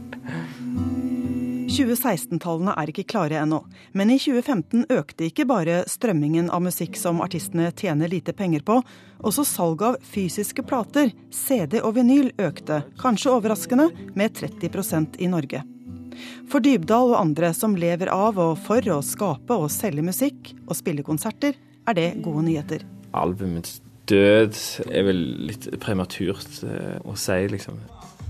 2016-tallene 1.79 2.75
er 2.75 2.91
ikke 2.91 3.07
klare 3.13 3.39
ennå, 3.39 3.61
men 3.97 4.11
i 4.11 4.19
2015 4.19 4.89
økte 4.91 5.29
ikke 5.29 5.47
bare 5.49 5.81
strømmingen 5.91 6.51
av 6.51 6.65
musikk 6.67 6.99
som 6.99 7.23
artistene 7.25 7.71
tjener 7.71 8.11
lite 8.11 8.35
penger 8.37 8.65
på, 8.67 8.81
også 9.23 9.45
salget 9.47 9.87
av 9.89 10.11
fysiske 10.13 10.65
plater, 10.67 11.13
CD 11.35 11.79
og 11.81 11.95
vinyl 11.99 12.33
økte, 12.43 12.83
kanskje 13.01 13.33
overraskende, 13.37 13.89
med 14.19 14.35
30% 14.41 15.21
i 15.23 15.31
Norge. 15.31 15.63
For 16.51 16.65
Dybdahl 16.65 17.13
og 17.15 17.21
andre 17.21 17.53
som 17.55 17.77
lever 17.79 18.11
av 18.11 18.39
og 18.43 18.57
for 18.67 18.83
å 18.91 19.01
skape 19.05 19.55
og 19.55 19.71
selge 19.71 20.03
musikk 20.03 20.55
og 20.67 20.75
spille 20.79 21.07
konserter, 21.07 21.55
er 21.89 21.97
det 21.97 22.09
gode 22.25 22.45
nyheter. 22.49 22.83
Albumets 23.17 23.79
død 24.11 24.57
er 24.91 25.07
vel 25.07 25.21
litt 25.49 25.69
prematurt 25.83 26.63
å 27.05 27.15
si, 27.17 27.43
liksom. 27.55 27.79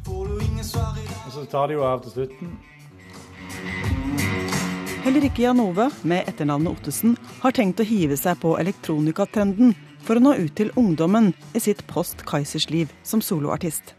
Og 0.09 1.33
så 1.33 1.45
tar 1.51 1.71
de 1.71 1.79
jo 1.79 1.87
av 1.87 2.05
til 2.05 2.15
slutten. 2.15 2.59
Heller 5.09 5.25
ikke 5.25 5.43
Jan 5.47 5.61
Ove, 5.63 5.87
med 6.03 6.27
etternavnet 6.29 6.75
Ottesen, 6.75 7.15
har 7.41 7.55
tenkt 7.57 7.81
å 7.81 7.87
hive 7.89 8.17
seg 8.21 8.41
på 8.43 8.59
elektronikatrenden 8.61 9.71
for 10.05 10.19
å 10.19 10.23
nå 10.23 10.35
ut 10.37 10.53
til 10.59 10.69
ungdommen 10.77 11.31
i 11.57 11.63
sitt 11.65 11.81
post 11.89 12.27
Kaizers-liv 12.29 12.93
som 13.07 13.23
soloartist. 13.25 13.95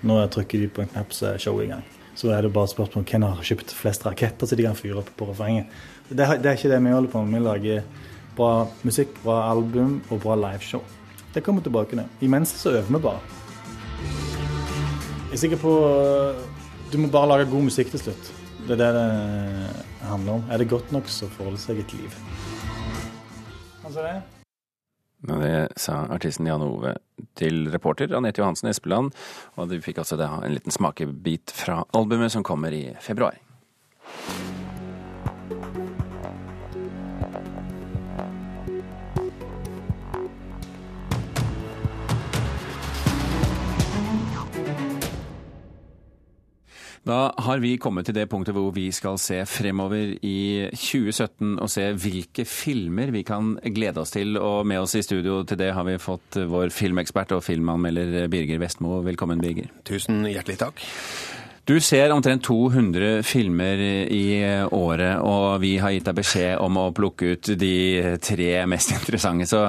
Nå 0.00 0.16
trykker 0.32 0.62
de 0.62 0.68
på 0.72 0.84
en 0.84 0.88
knapp, 0.94 1.12
så 1.12 1.34
er 1.34 1.42
showet 1.44 1.66
i 1.66 1.70
gang. 1.74 1.84
Så 2.16 2.32
er 2.32 2.44
det 2.44 2.52
bare 2.56 2.72
spørsmål 2.72 3.02
om 3.02 3.06
hvem 3.10 3.28
har 3.28 3.44
kjøpt 3.50 3.74
flest 3.76 4.04
raketter 4.08 4.48
så 4.48 4.56
de 4.56 4.66
kan 4.66 4.80
fyre 4.80 5.02
opp 5.02 5.12
på 5.16 5.28
refrenget. 5.28 5.68
Det, 6.08 6.24
det, 6.24 6.40
er 6.40 6.56
ikke 6.56 6.72
det 6.72 6.80
vi 6.84 6.96
holder 6.96 7.12
på 7.12 7.22
med. 7.24 7.36
Vi 7.36 7.44
lager 7.46 8.08
bra 8.36 8.50
musikk, 8.88 9.14
bra 9.24 9.42
album 9.50 10.00
og 10.08 10.24
bra 10.24 10.40
liveshow. 10.40 10.82
Det 11.34 11.44
kommer 11.46 11.64
tilbake 11.64 12.00
nå. 12.00 12.08
Imens 12.24 12.56
så 12.58 12.74
øver 12.80 12.90
vi 12.90 13.04
bare. 13.04 13.20
Jeg 15.30 15.36
er 15.36 15.44
sikker 15.44 15.60
på 15.62 15.72
Du 16.90 16.98
må 16.98 17.06
bare 17.12 17.28
lage 17.30 17.50
god 17.52 17.68
musikk 17.68 17.92
til 17.92 18.08
slutt. 18.08 18.36
Det 18.70 18.76
er 18.86 18.94
det 18.94 19.06
det 19.98 20.06
handler 20.06 20.32
om. 20.38 20.42
Er 20.46 20.58
det 20.62 20.68
godt 20.70 20.92
nok, 20.94 21.08
så 21.10 21.26
får 21.26 21.48
det 21.56 21.58
seg 21.58 21.80
et 21.82 21.94
liv. 21.98 22.18
Altså 23.82 24.04
det. 24.04 24.12
Ja, 25.26 25.38
det 25.42 25.56
sa 25.76 25.96
artisten 26.14 26.46
Jan 26.46 26.62
Ove 26.62 26.94
til 27.36 27.66
reporter 27.72 28.14
Anette 28.14 28.40
Johansen 28.40 28.70
Espeland, 28.70 29.10
og 29.58 29.72
du 29.72 29.80
fikk 29.82 29.98
altså 30.04 30.16
da 30.16 30.30
en 30.38 30.54
liten 30.54 30.72
smakebit 30.72 31.50
fra 31.50 31.82
albumet 31.98 32.30
som 32.32 32.46
kommer 32.46 32.72
i 32.72 32.84
februar. 33.02 33.42
Da 47.08 47.30
har 47.40 47.62
vi 47.62 47.78
kommet 47.80 48.04
til 48.04 48.14
det 48.18 48.26
punktet 48.28 48.52
hvor 48.52 48.74
vi 48.76 48.90
skal 48.92 49.16
se 49.20 49.38
fremover 49.48 50.12
i 50.20 50.68
2017 50.74 51.54
og 51.56 51.70
se 51.72 51.86
hvilke 51.96 52.44
filmer 52.44 53.12
vi 53.14 53.22
kan 53.24 53.54
glede 53.64 54.02
oss 54.02 54.12
til. 54.12 54.36
Og 54.36 54.68
med 54.68 54.82
oss 54.84 54.98
i 54.98 55.04
studio 55.06 55.40
til 55.48 55.58
det 55.62 55.72
har 55.76 55.88
vi 55.88 55.96
fått 56.02 56.36
vår 56.50 56.68
filmekspert 56.76 57.32
og 57.38 57.44
filmanmelder 57.46 58.28
Birger 58.32 58.60
Vestmo. 58.60 59.00
Velkommen, 59.06 59.40
Birger. 59.40 59.72
Tusen 59.88 60.26
hjertelig 60.28 60.60
takk. 60.60 60.84
Du 61.70 61.76
ser 61.78 62.10
omtrent 62.10 62.42
200 62.42 63.20
filmer 63.22 63.78
i 64.10 64.24
året, 64.74 65.20
og 65.22 65.60
vi 65.62 65.76
har 65.78 65.92
gitt 65.94 66.08
deg 66.08 66.16
beskjed 66.18 66.56
om 66.58 66.80
å 66.80 66.88
plukke 66.90 67.36
ut 67.36 67.50
de 67.60 67.76
tre 68.18 68.48
mest 68.66 68.90
interessante. 68.96 69.46
Så 69.46 69.68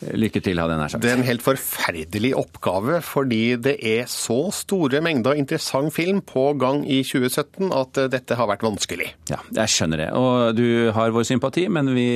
Lykke 0.00 0.40
til, 0.40 0.56
hadde 0.56 0.72
jeg 0.72 0.80
nær 0.80 0.92
sagt. 0.94 1.02
Det 1.04 1.10
er 1.12 1.18
en 1.18 1.26
helt 1.26 1.42
forferdelig 1.44 2.30
oppgave, 2.40 3.02
fordi 3.04 3.56
det 3.60 3.74
er 3.84 4.06
så 4.08 4.38
store 4.54 5.02
mengder 5.04 5.36
interessant 5.36 5.92
film 5.92 6.22
på 6.24 6.46
gang 6.60 6.86
i 6.88 7.02
2017 7.04 7.68
at 7.76 8.00
dette 8.14 8.38
har 8.38 8.48
vært 8.48 8.64
vanskelig. 8.64 9.10
Ja, 9.28 9.42
jeg 9.60 9.74
skjønner 9.74 10.04
det. 10.06 10.08
Og 10.16 10.56
du 10.56 10.88
har 10.96 11.12
vår 11.12 11.28
sympati, 11.28 11.66
men 11.68 11.92
vi 11.92 12.08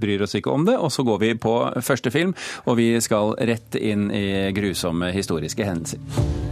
bryr 0.00 0.24
oss 0.24 0.36
ikke 0.40 0.54
om 0.54 0.64
det. 0.68 0.78
Og 0.80 0.88
så 0.96 1.04
går 1.04 1.22
vi 1.26 1.34
på 1.36 1.58
første 1.84 2.12
film, 2.14 2.32
og 2.64 2.80
vi 2.80 2.94
skal 3.04 3.36
rett 3.36 3.76
inn 3.76 4.08
i 4.08 4.26
grusomme 4.56 5.12
historiske 5.12 5.68
hendelser. 5.68 6.45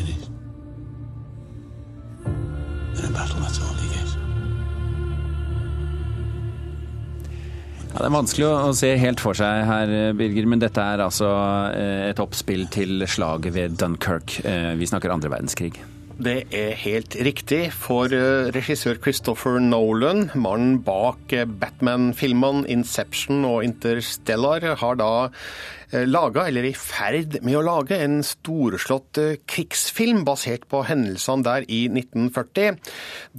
Minute. 0.00 0.26
In 2.98 3.04
a 3.04 3.12
battle, 3.14 3.40
that's 3.40 3.60
all 3.60 3.76
you 3.82 3.90
get. 3.94 4.08
Ja, 7.90 8.04
det 8.04 8.08
er 8.08 8.14
vanskelig 8.14 8.46
å 8.46 8.74
se 8.78 8.90
helt 9.02 9.22
for 9.22 9.34
seg 9.38 9.64
her, 9.66 9.94
Birger, 10.18 10.46
men 10.46 10.60
dette 10.62 10.82
er 10.82 11.02
altså 11.02 11.30
eh, 11.74 12.10
et 12.12 12.20
oppspill 12.22 12.68
til 12.70 13.02
slaget 13.10 13.56
ved 13.56 13.80
Dunkerque. 13.80 14.44
Eh, 14.46 14.74
vi 14.78 14.86
snakker 14.86 15.10
andre 15.10 15.32
verdenskrig. 15.32 15.74
Det 16.20 16.36
er 16.52 16.74
helt 16.76 17.16
riktig, 17.24 17.62
for 17.72 18.12
eh, 18.12 18.50
regissør 18.54 19.00
Christopher 19.02 19.58
Nolan, 19.64 20.28
mannen 20.36 20.78
bak 20.86 21.32
Batman-filmene 21.32 22.68
Inception 22.70 23.42
og 23.48 23.64
Interstellar, 23.66 24.68
har 24.84 25.00
da 25.00 25.12
laga, 26.06 26.46
eller 26.48 26.68
i 26.68 26.72
ferd 26.76 27.40
med 27.46 27.58
å 27.58 27.64
lage, 27.66 27.98
en 27.98 28.20
storslått 28.26 29.18
krigsfilm 29.50 30.22
basert 30.26 30.66
på 30.70 30.84
hendelsene 30.86 31.46
der 31.46 31.66
i 31.66 31.82
1940. 31.90 32.78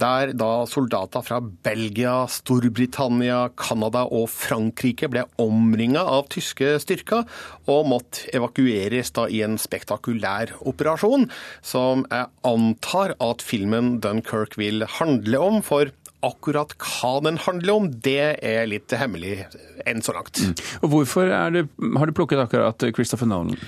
Der 0.02 0.34
da 0.36 0.50
soldater 0.68 1.24
fra 1.24 1.40
Belgia, 1.40 2.26
Storbritannia, 2.30 3.46
Canada 3.56 4.04
og 4.04 4.28
Frankrike 4.32 5.08
ble 5.12 5.24
omringa 5.42 6.04
av 6.04 6.28
tyske 6.32 6.74
styrker 6.82 7.24
og 7.70 7.88
måtte 7.88 8.28
evakueres 8.36 9.12
da 9.16 9.28
i 9.30 9.42
en 9.46 9.58
spektakulær 9.60 10.54
operasjon, 10.68 11.28
som 11.64 12.06
jeg 12.10 12.30
antar 12.48 13.16
at 13.22 13.44
filmen 13.44 13.96
Dunkerque 14.02 14.60
vil 14.60 14.86
handle 14.98 15.40
om. 15.40 15.62
for 15.62 15.92
akkurat 16.26 16.74
hva 16.78 17.16
den 17.26 17.40
handler 17.42 17.74
om, 17.74 17.88
det 18.04 18.38
er 18.42 18.68
litt 18.70 18.92
hemmelig 18.96 19.42
enn 19.88 20.04
så 20.04 20.14
langt. 20.16 20.38
Mm. 20.38 20.54
Og 20.82 20.94
Hvorfor 20.94 21.32
det, 21.54 21.66
har 21.98 22.06
du 22.06 22.16
plukket 22.16 22.44
akkurat 22.44 22.86
Christopher 22.94 23.30
Nolan? 23.30 23.58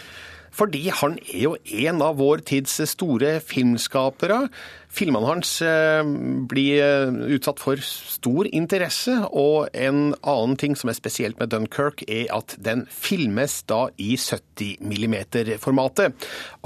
Fordi 0.54 0.84
han 0.94 1.16
er 1.24 1.40
jo 1.48 1.56
en 1.82 2.02
av 2.04 2.20
vår 2.20 2.44
tids 2.46 2.76
store 2.92 3.40
filmskapere. 3.42 4.44
Filmene 4.94 5.26
hans 5.26 5.56
eh, 5.64 6.02
blir 6.50 6.78
eh, 6.78 7.14
utsatt 7.34 7.58
for 7.62 7.80
stor 7.82 8.46
interesse, 8.54 9.16
og 9.34 9.66
en 9.74 10.12
annen 10.22 10.54
ting 10.60 10.76
som 10.78 10.90
er 10.90 10.98
spesielt 10.98 11.40
med 11.40 11.50
Dunkerque, 11.50 12.06
er 12.06 12.30
at 12.34 12.54
den 12.62 12.84
filmes 12.90 13.60
da 13.70 13.88
i 13.98 14.14
70 14.20 14.84
mm-formatet. 14.84 16.14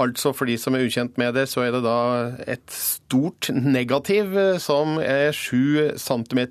Altså 0.01 0.33
for 0.37 0.49
de 0.49 0.59
som 0.61 0.77
er 0.77 0.85
ukjent 0.85 1.17
med 1.21 1.33
det, 1.39 1.47
så 1.49 1.65
er 1.65 1.73
det 1.73 1.81
da 1.87 1.99
et 2.45 2.69
stort 2.73 3.49
negativ 3.55 4.37
eh, 4.37 4.59
som 4.61 4.99
er 5.01 5.33
7 5.33 5.97
cm 5.97 6.41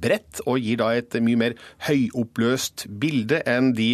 bredt, 0.00 0.40
og 0.46 0.64
gir 0.64 0.80
da 0.80 0.92
et 0.96 1.18
mye 1.20 1.40
mer 1.40 1.56
høyoppløst 1.84 2.86
bilde 3.00 3.42
enn 3.48 3.74
de 3.76 3.90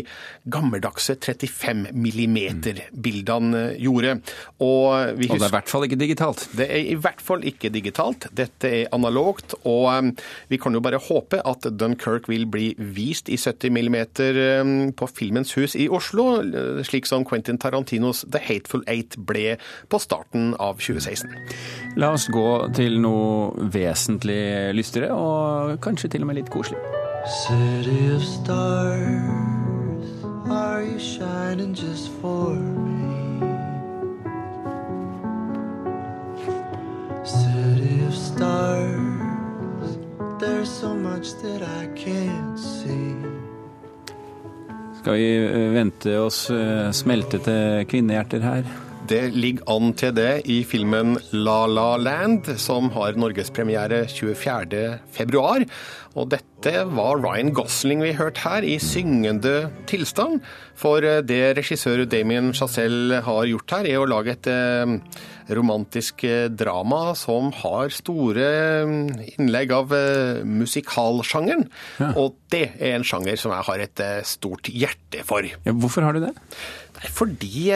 gammeldagse 0.53 1.19
35 1.19 1.91
mm-bildene 1.91 3.67
gjorde. 3.83 4.17
Og, 4.61 4.87
og 4.95 5.19
det 5.19 5.31
er 5.35 5.49
i 5.51 5.55
hvert 5.59 5.75
fall 5.75 5.87
ikke 5.89 5.99
digitalt? 6.01 6.47
Det 6.57 6.71
er 6.71 6.87
i 6.87 6.95
hvert 6.95 7.16
hvert 7.17 7.27
fall 7.27 7.45
ikke 7.47 7.71
digitalt. 7.73 8.29
Dette 8.37 8.69
er 8.83 8.93
analogt, 8.95 9.55
og 9.65 9.89
um, 9.91 10.13
vi 10.49 10.59
kan 10.61 10.75
jo 10.75 10.83
bare 10.85 11.01
håpe 11.03 11.41
at 11.41 11.67
Dunkerque 11.79 12.31
vil 12.31 12.47
bli 12.51 12.75
vist 12.79 13.29
i 13.29 13.37
70 13.37 13.71
mm 13.73 13.97
um, 14.61 14.93
på 14.97 15.09
Filmens 15.11 15.55
hus 15.57 15.77
i 15.77 15.89
Oslo, 15.89 16.43
slik 16.87 17.09
som 17.09 17.25
Quentin 17.25 17.59
Tarantinos 17.59 18.25
The 18.31 18.41
Hateful 18.43 18.85
Eight 18.89 19.17
ble 19.17 19.57
på 19.89 20.01
starten 20.03 20.55
av 20.61 20.81
2016. 20.81 21.33
La 21.97 22.13
oss 22.15 22.29
gå 22.33 22.49
til 22.77 23.01
noe 23.01 23.69
vesentlig 23.73 24.75
lystigere, 24.77 25.15
og 25.17 25.81
kanskje 25.85 26.13
til 26.13 26.27
og 26.27 26.33
med 26.33 26.43
litt 26.43 26.53
koselig. 26.53 26.81
City 27.27 28.15
of 28.15 28.23
stars, 28.23 29.03
are 30.49 30.85
you 30.85 30.99
shining 30.99 31.75
just 31.75 32.13
for 32.21 32.86
City 37.77 38.07
of 38.09 38.15
stars, 38.15 39.99
there's 40.41 40.71
so 40.71 40.95
much 40.95 41.35
that 41.43 41.61
I 41.61 41.87
can't 41.93 42.57
see. 42.57 43.13
Skal 45.01 45.13
vi 45.13 45.27
eh, 45.45 45.69
vente 45.75 46.15
oss 46.19 46.49
eh, 46.51 46.89
smeltete 46.97 47.85
kvinnehjerter 47.85 48.41
her? 48.41 48.65
Det 49.09 49.35
ligger 49.37 49.69
an 49.77 49.93
til 49.93 50.15
det 50.17 50.47
i 50.49 50.63
filmen 50.65 51.19
La 51.33 51.67
La 51.67 51.97
Land, 52.01 52.49
som 52.57 52.89
har 52.97 53.13
norgespremiere 53.21 54.07
24.2. 54.09 55.69
Og 56.17 56.31
dette 56.33 56.56
var 56.91 57.21
Ryan 57.23 57.53
Gosling 57.55 58.03
vi 58.03 58.15
hørte 58.19 58.43
her, 58.43 58.65
i 58.67 58.79
syngende 58.83 59.71
tilstand. 59.87 60.41
For 60.77 61.05
eh, 61.05 61.23
det 61.25 61.57
regissør 61.59 62.05
Damien 62.11 62.53
Chazelle 62.57 63.23
har 63.25 63.49
gjort 63.49 63.77
her, 63.79 63.89
er 63.89 64.03
å 64.03 64.09
lage 64.09 64.35
et 64.37 64.49
eh, 64.53 64.97
romantisk 65.57 66.25
eh, 66.29 66.49
drama 66.53 67.15
som 67.17 67.53
har 67.63 67.93
store 67.95 68.49
innlegg 69.37 69.77
av 69.77 69.95
musikalsjangeren. 70.47 71.69
Ja. 72.03 72.11
Og 72.21 72.37
det 72.53 72.67
er 72.77 72.97
en 72.97 73.07
sjanger 73.07 73.39
som 73.41 73.55
jeg 73.55 73.69
har 73.71 73.85
et 73.87 74.03
stort 74.29 74.69
hjerte 74.73 75.25
for. 75.27 75.47
Ja, 75.47 75.73
hvorfor 75.73 76.07
har 76.07 76.17
du 76.17 76.27
det? 76.27 76.35
Fordi 77.13 77.69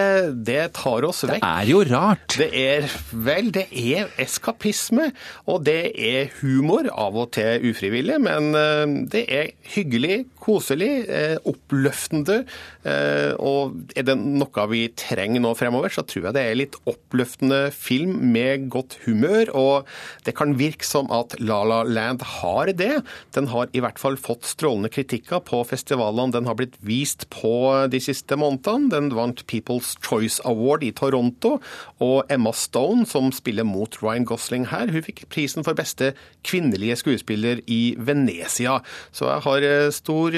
det 0.48 0.62
tar 0.78 1.04
oss 1.04 1.26
vekk. 1.28 1.42
Det 1.42 1.48
er 1.50 1.66
jo 1.68 1.80
rart. 1.90 2.36
Det 2.40 2.48
er 2.56 2.86
vel, 3.12 3.50
det 3.52 3.66
er 3.68 4.08
eskapisme, 4.22 5.10
og 5.44 5.66
det 5.68 5.92
er 5.92 6.32
humor, 6.40 6.88
av 6.88 7.18
og 7.20 7.28
til 7.36 7.68
ufrivillig. 7.70 8.16
men 8.24 8.50
det 8.86 9.24
er 9.28 9.50
hyggelig, 9.74 10.24
koselig, 10.40 10.90
eh, 11.08 11.36
oppløftende. 11.48 12.44
Eh, 12.84 13.32
og 13.38 13.76
er 13.96 14.06
det 14.08 14.16
noe 14.18 14.66
vi 14.70 14.86
trenger 14.96 15.42
nå 15.44 15.54
fremover, 15.58 15.92
så 15.92 16.04
tror 16.06 16.28
jeg 16.28 16.36
det 16.36 16.44
er 16.46 16.58
litt 16.58 16.78
oppløftende 16.90 17.60
film 17.74 18.16
med 18.32 18.68
godt 18.72 18.98
humør. 19.04 19.52
Og 19.54 19.90
det 20.24 20.34
kan 20.38 20.56
virke 20.58 20.86
som 20.86 21.10
at 21.14 21.36
La 21.40 21.62
La 21.64 21.82
Land 21.84 22.24
har 22.40 22.72
det. 22.72 23.02
Den 23.36 23.50
har 23.52 23.68
i 23.72 23.82
hvert 23.84 24.00
fall 24.00 24.16
fått 24.20 24.48
strålende 24.48 24.90
kritikker 24.92 25.42
på 25.44 25.62
festivalene 25.68 26.30
den 26.34 26.46
har 26.48 26.56
blitt 26.58 26.76
vist 26.84 27.26
på 27.32 27.88
de 27.90 28.00
siste 28.02 28.36
månedene. 28.38 28.90
Den 28.92 29.10
vant 29.16 29.44
People's 29.50 29.94
Choice 30.04 30.40
Award 30.48 30.84
i 30.86 30.92
Toronto. 30.96 31.58
Og 32.00 32.30
Emma 32.32 32.52
Stone, 32.56 33.06
som 33.06 33.30
spiller 33.34 33.66
mot 33.66 34.00
Ryan 34.02 34.26
Gosling 34.28 34.68
her, 34.70 34.90
hun 34.90 35.04
fikk 35.04 35.26
prisen 35.32 35.66
for 35.66 35.78
beste 35.78 36.12
kvinnelige 36.46 36.98
skuespiller 37.00 37.60
i 37.70 37.94
Venezia. 37.98 38.80
Så 39.12 39.28
jeg 39.28 39.44
har 39.46 39.90
stor, 39.94 40.29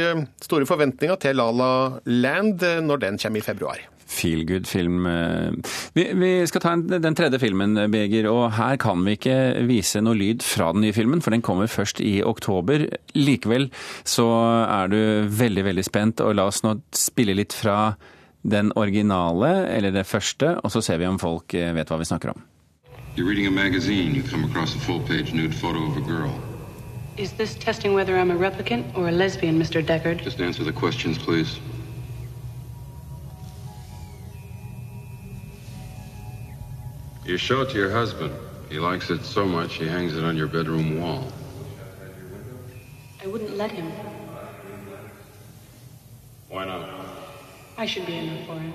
store 0.42 0.68
forventninger 0.68 1.20
til 1.22 1.38
La 1.38 1.50
La 1.52 1.72
Land 2.06 2.42
Land 2.42 2.62
eh, 2.62 2.80
når 2.82 3.02
den 3.02 3.18
kommer 3.18 3.40
i 3.40 3.44
februar. 3.44 3.80
Feel 4.12 4.44
good 4.44 4.66
film. 4.68 5.06
Eh. 5.06 5.52
Vi, 5.94 6.04
vi 6.14 6.30
skal 6.46 6.60
ta 6.60 6.74
en, 6.76 6.84
den 6.90 7.16
tredje 7.16 7.40
filmen, 7.40 7.78
Beger. 7.92 8.28
Og 8.28 8.52
her 8.58 8.76
kan 8.76 9.04
vi 9.06 9.16
ikke 9.16 9.64
vise 9.68 10.02
noe 10.04 10.18
lyd 10.18 10.44
fra 10.44 10.72
den 10.74 10.84
nye 10.84 10.96
filmen, 10.96 11.22
for 11.24 11.32
den 11.32 11.44
kommer 11.44 11.70
først 11.70 12.02
i 12.04 12.20
oktober. 12.22 12.88
Likevel 13.16 13.70
så 14.04 14.28
er 14.66 14.92
du 14.92 15.00
veldig, 15.32 15.64
veldig 15.70 15.86
spent, 15.86 16.20
og 16.20 16.36
la 16.36 16.48
oss 16.50 16.62
nå 16.66 16.76
spille 16.96 17.36
litt 17.38 17.56
fra 17.56 17.94
den 18.42 18.72
originale, 18.76 19.68
eller 19.70 19.94
det 19.94 20.08
første, 20.08 20.56
og 20.58 20.72
så 20.74 20.82
ser 20.82 20.98
vi 20.98 21.06
om 21.06 21.20
folk 21.22 21.54
eh, 21.54 21.72
vet 21.76 21.92
hva 21.92 22.00
vi 22.00 22.08
snakker 22.10 22.34
om. 22.34 22.48
You're 23.14 23.28
reading 23.28 23.46
a 23.46 23.50
magazine. 23.50 24.14
You 24.14 24.22
come 24.22 24.44
across 24.44 24.74
a 24.74 24.80
full-page 24.80 25.34
nude 25.34 25.54
photo 25.54 25.84
of 25.84 25.96
a 25.98 26.00
girl. 26.00 26.32
Is 27.18 27.32
this 27.32 27.54
testing 27.54 27.92
whether 27.92 28.16
I'm 28.16 28.30
a 28.30 28.36
replicant 28.36 28.96
or 28.96 29.08
a 29.08 29.12
lesbian, 29.12 29.58
Mr. 29.58 29.84
Deckard? 29.84 30.22
Just 30.22 30.40
answer 30.40 30.64
the 30.64 30.72
questions, 30.72 31.18
please. 31.18 31.60
You 37.24 37.36
show 37.36 37.60
it 37.60 37.70
to 37.70 37.76
your 37.76 37.90
husband. 37.90 38.34
He 38.70 38.78
likes 38.78 39.10
it 39.10 39.24
so 39.24 39.44
much 39.44 39.74
he 39.74 39.86
hangs 39.86 40.16
it 40.16 40.24
on 40.24 40.36
your 40.36 40.46
bedroom 40.46 41.00
wall. 41.00 41.30
I 43.22 43.26
wouldn't 43.26 43.56
let 43.56 43.70
him. 43.70 43.92
Why 46.48 46.64
not? 46.64 46.88
I 47.76 47.84
should 47.84 48.06
be 48.06 48.16
enough 48.16 48.46
for 48.46 48.58
him. 48.58 48.72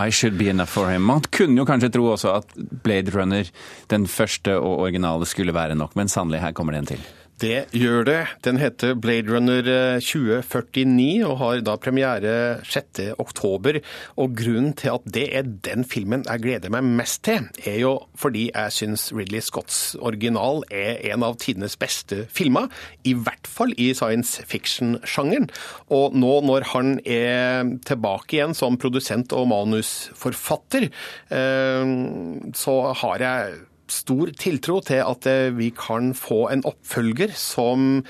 I 0.00 0.10
Should 0.10 0.38
Be 0.38 0.50
Enough 0.50 0.72
For 0.72 0.90
Him. 0.90 1.06
Man 1.08 1.24
kunne 1.32 1.58
jo 1.60 1.64
kanskje 1.68 1.92
tro 1.94 2.10
også 2.14 2.34
at 2.40 2.54
Blade 2.84 3.12
Runner, 3.14 3.50
den 3.90 4.06
første 4.06 4.58
og 4.58 4.84
originale, 4.86 5.26
skulle 5.26 5.54
være 5.54 5.74
nok, 5.74 5.96
men 5.96 6.08
sannelig, 6.08 6.40
her 6.40 6.52
kommer 6.56 6.72
det 6.72 6.84
en 6.84 6.92
til. 6.94 7.08
Det 7.40 7.70
gjør 7.72 8.04
det. 8.04 8.18
Den 8.44 8.58
heter 8.60 8.92
Blade 9.00 9.32
Runner 9.32 9.64
2049 10.04 11.22
og 11.24 11.38
har 11.40 11.62
da 11.64 11.76
premiere 11.80 12.32
6. 12.68 13.00
oktober. 13.22 13.78
Og 14.20 14.34
grunnen 14.36 14.74
til 14.76 14.92
at 14.92 15.06
det 15.08 15.22
er 15.38 15.48
den 15.64 15.86
filmen 15.88 16.26
jeg 16.28 16.42
gleder 16.44 16.72
meg 16.74 16.84
mest 16.84 17.22
til, 17.24 17.46
er 17.64 17.78
jo 17.80 17.94
fordi 18.20 18.50
jeg 18.50 18.74
syns 18.76 19.06
Ridley 19.16 19.40
Scotts 19.40 19.96
original 19.96 20.60
er 20.68 21.00
en 21.14 21.24
av 21.24 21.38
tidenes 21.40 21.78
beste 21.80 22.26
filmer. 22.28 22.68
I 23.08 23.16
hvert 23.16 23.48
fall 23.48 23.72
i 23.80 23.88
science 23.96 24.44
fiction-sjangeren. 24.44 25.48
Og 25.88 26.12
nå 26.20 26.34
når 26.44 26.68
han 26.74 26.98
er 27.08 27.72
tilbake 27.88 28.36
igjen 28.36 28.52
som 28.58 28.76
produsent 28.80 29.32
og 29.32 29.48
manusforfatter, 29.54 30.90
så 31.32 32.78
har 33.00 33.24
jeg 33.24 33.60
stor 33.90 34.32
tiltro 34.38 34.80
til 34.86 35.02
at 35.02 35.28
vi 35.56 35.70
kan 35.76 36.14
få 36.16 36.46
en 36.52 36.64
oppfølger 36.68 37.34
som 37.36 38.02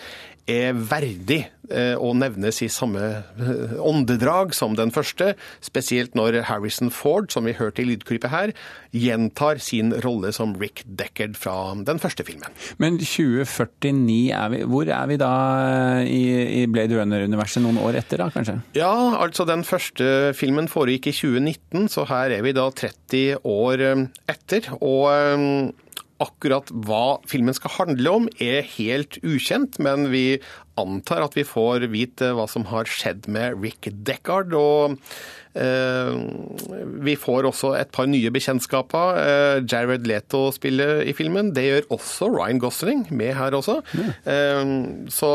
er 0.51 0.77
verdig 0.77 1.45
å 1.71 2.11
nevnes 2.19 2.57
i 2.65 2.69
samme 2.73 3.23
åndedrag 3.79 4.55
som 4.57 4.75
den 4.75 4.91
første, 4.91 5.37
spesielt 5.63 6.17
når 6.19 6.41
Harrison 6.49 6.91
Ford, 6.91 7.29
som 7.31 7.47
vi 7.47 7.55
hørte 7.55 7.85
i 7.85 7.87
lydklippet 7.87 8.33
her, 8.33 8.53
gjentar 8.91 9.61
sin 9.63 9.93
rolle 10.03 10.33
som 10.35 10.57
Rick 10.59 10.83
Deckard 10.99 11.37
fra 11.39 11.55
den 11.87 12.03
første 12.03 12.27
filmen. 12.27 12.51
Men 12.83 12.99
2049, 12.99 14.33
er 14.35 14.51
vi, 14.51 14.63
hvor 14.67 14.91
er 14.91 15.11
vi 15.13 15.21
da 15.21 15.33
i, 16.03 16.25
i 16.63 16.65
Blade 16.71 16.99
Runner-universet 16.99 17.63
noen 17.63 17.79
år 17.85 18.01
etter, 18.03 18.25
da, 18.25 18.31
kanskje? 18.35 18.59
Ja, 18.79 18.91
altså 19.21 19.47
den 19.49 19.63
første 19.67 20.33
filmen 20.39 20.67
foregikk 20.71 21.13
i 21.13 21.15
2019, 21.15 21.87
så 21.95 22.09
her 22.11 22.35
er 22.35 22.43
vi 22.47 22.57
da 22.57 22.67
30 22.83 23.47
år 23.47 23.87
etter. 24.31 24.73
og 24.81 25.87
Akkurat 26.21 26.69
hva 26.85 27.19
filmen 27.29 27.57
skal 27.57 27.73
handle 27.79 28.17
om 28.19 28.29
er 28.43 28.67
helt 28.77 29.17
ukjent, 29.25 29.79
men 29.81 30.11
vi 30.13 30.41
antar 30.81 31.25
at 31.25 31.37
vi 31.39 31.47
får 31.47 31.89
vite 31.93 32.33
hva 32.37 32.49
som 32.51 32.67
har 32.71 32.89
skjedd 32.91 33.29
med 33.31 33.61
Rick 33.63 33.91
Deckard. 34.07 34.55
og 34.57 34.97
eh, 35.55 36.13
Vi 37.05 37.17
får 37.19 37.49
også 37.49 37.73
et 37.79 37.91
par 37.95 38.09
nye 38.11 38.31
bekjentskaper. 38.33 39.21
Eh, 39.21 39.63
Jared 39.65 40.07
Leto 40.09 40.47
spiller 40.55 41.03
i 41.03 41.15
filmen. 41.17 41.53
Det 41.57 41.67
gjør 41.67 41.89
også 41.97 42.31
Ryan 42.33 42.61
Gosling, 42.63 43.07
med 43.11 43.35
her 43.39 43.57
også. 43.57 43.81
Mm. 43.93 44.11
Eh, 44.35 44.75
så 45.11 45.31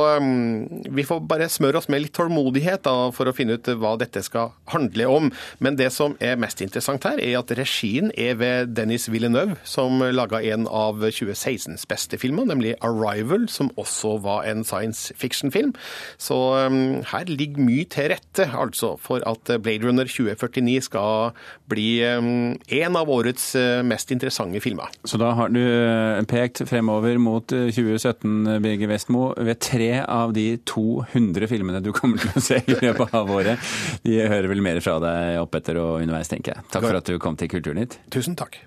vi 0.96 1.06
får 1.08 1.24
bare 1.30 1.50
smøre 1.52 1.82
oss 1.82 1.90
med 1.92 2.06
litt 2.06 2.16
tålmodighet 2.16 2.86
da, 2.88 3.12
for 3.16 3.30
å 3.30 3.36
finne 3.36 3.58
ut 3.58 3.72
hva 3.80 3.96
dette 4.00 4.24
skal 4.26 4.54
handle 4.72 5.10
om. 5.12 5.32
Men 5.60 5.80
det 5.80 5.92
som 5.96 6.18
er 6.24 6.40
mest 6.40 6.62
interessant 6.64 7.06
her, 7.08 7.20
er 7.20 7.40
at 7.40 7.54
regien 7.58 8.12
er 8.18 8.38
ved 8.40 8.76
Dennis 8.78 9.10
Villeneuve, 9.12 9.60
som 9.68 10.04
laga 10.16 10.42
en 10.54 10.68
av 10.68 11.04
2016s 11.04 11.86
beste 11.90 12.20
filmer, 12.22 12.48
nemlig 12.48 12.76
'Arrival', 12.80 13.50
som 13.50 13.72
også 13.78 14.18
var 14.24 14.46
en 14.50 14.64
science 14.64 15.14
fiction-film. 15.36 15.74
Så 16.18 16.36
um, 16.66 17.02
her 17.12 17.30
ligger 17.30 17.64
mye 17.66 17.86
til 17.92 18.12
rette 18.14 18.48
altså 18.56 18.96
for 19.02 19.24
at 19.28 19.52
Blade 19.62 19.86
Runner 19.86 20.08
2049 20.08 20.88
skal 20.88 21.36
bli 21.70 22.04
um, 22.08 22.56
en 22.56 23.00
av 23.00 23.10
årets 23.12 23.52
uh, 23.60 23.84
mest 23.86 24.12
interessante 24.16 24.62
filmer. 24.64 24.92
Så 25.06 25.20
da 25.22 25.34
har 25.38 25.52
du 25.54 25.62
pekt 26.30 26.64
fremover 26.70 27.20
mot 27.22 27.48
2017, 27.50 28.62
Birger 28.64 28.92
Vestmo, 28.92 29.30
ved 29.38 29.60
tre 29.64 29.92
av 30.02 30.34
de 30.36 30.56
200 30.68 31.50
filmene 31.52 31.84
du 31.84 31.92
kommer 31.96 32.22
til 32.22 32.32
å 32.36 32.44
se 32.44 32.62
i 32.64 32.78
løpet 32.80 33.16
av 33.16 33.32
året. 33.32 33.74
De 34.06 34.20
hører 34.22 34.50
vel 34.52 34.64
mer 34.66 34.82
fra 34.86 34.98
deg 35.04 35.42
opp 35.42 35.60
etter 35.60 35.82
og 35.82 36.00
underveis, 36.04 36.32
tenker 36.32 36.56
jeg. 36.56 36.70
Takk 36.72 36.88
for 36.90 37.02
at 37.02 37.12
du 37.12 37.20
kom 37.22 37.38
til 37.40 37.52
Kulturnytt. 37.52 38.00
Tusen 38.14 38.38
takk. 38.40 38.62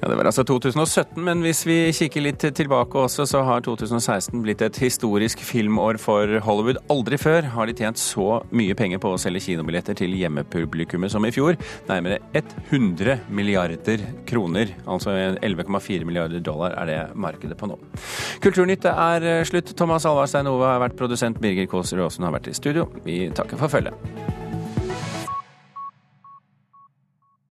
Ja, 0.00 0.08
Det 0.08 0.16
var 0.16 0.24
altså 0.30 0.44
2017, 0.48 1.20
men 1.20 1.42
hvis 1.44 1.60
vi 1.68 1.74
kikker 1.92 2.22
litt 2.24 2.44
tilbake 2.56 2.96
også, 3.02 3.26
så 3.28 3.42
har 3.44 3.60
2016 3.66 4.40
blitt 4.40 4.62
et 4.64 4.78
historisk 4.80 5.42
filmår 5.44 5.98
for 6.00 6.38
Hollywood. 6.46 6.80
Aldri 6.88 7.18
før 7.20 7.50
har 7.52 7.68
de 7.68 7.76
tjent 7.76 8.00
så 8.00 8.40
mye 8.56 8.76
penger 8.78 9.02
på 9.02 9.12
å 9.12 9.20
selge 9.20 9.44
kinobilletter 9.44 9.98
til 10.00 10.16
hjemmepublikummet 10.16 11.12
som 11.12 11.28
i 11.28 11.34
fjor. 11.36 11.60
Nærmere 11.90 12.22
100 12.32 13.28
milliarder 13.28 14.06
kroner, 14.30 14.72
altså 14.88 15.12
11,4 15.36 16.08
milliarder 16.08 16.40
dollar, 16.40 16.78
er 16.80 16.88
det 16.88 17.00
markedet 17.20 17.60
på 17.60 17.68
nå. 17.68 17.76
Kulturnytt 18.40 18.88
er 18.88 19.44
slutt. 19.44 19.76
Thomas 19.76 20.08
Alvarstein 20.08 20.48
Ove 20.48 20.64
har 20.64 20.80
vært 20.80 20.96
produsent, 20.96 21.44
Birger 21.44 21.68
Kåser 21.68 22.00
Aasen 22.00 22.24
har 22.24 22.32
vært 22.38 22.48
i 22.48 22.56
studio. 22.56 22.88
Vi 23.04 23.26
takker 23.36 23.60
for 23.60 23.68
følget. 23.68 24.39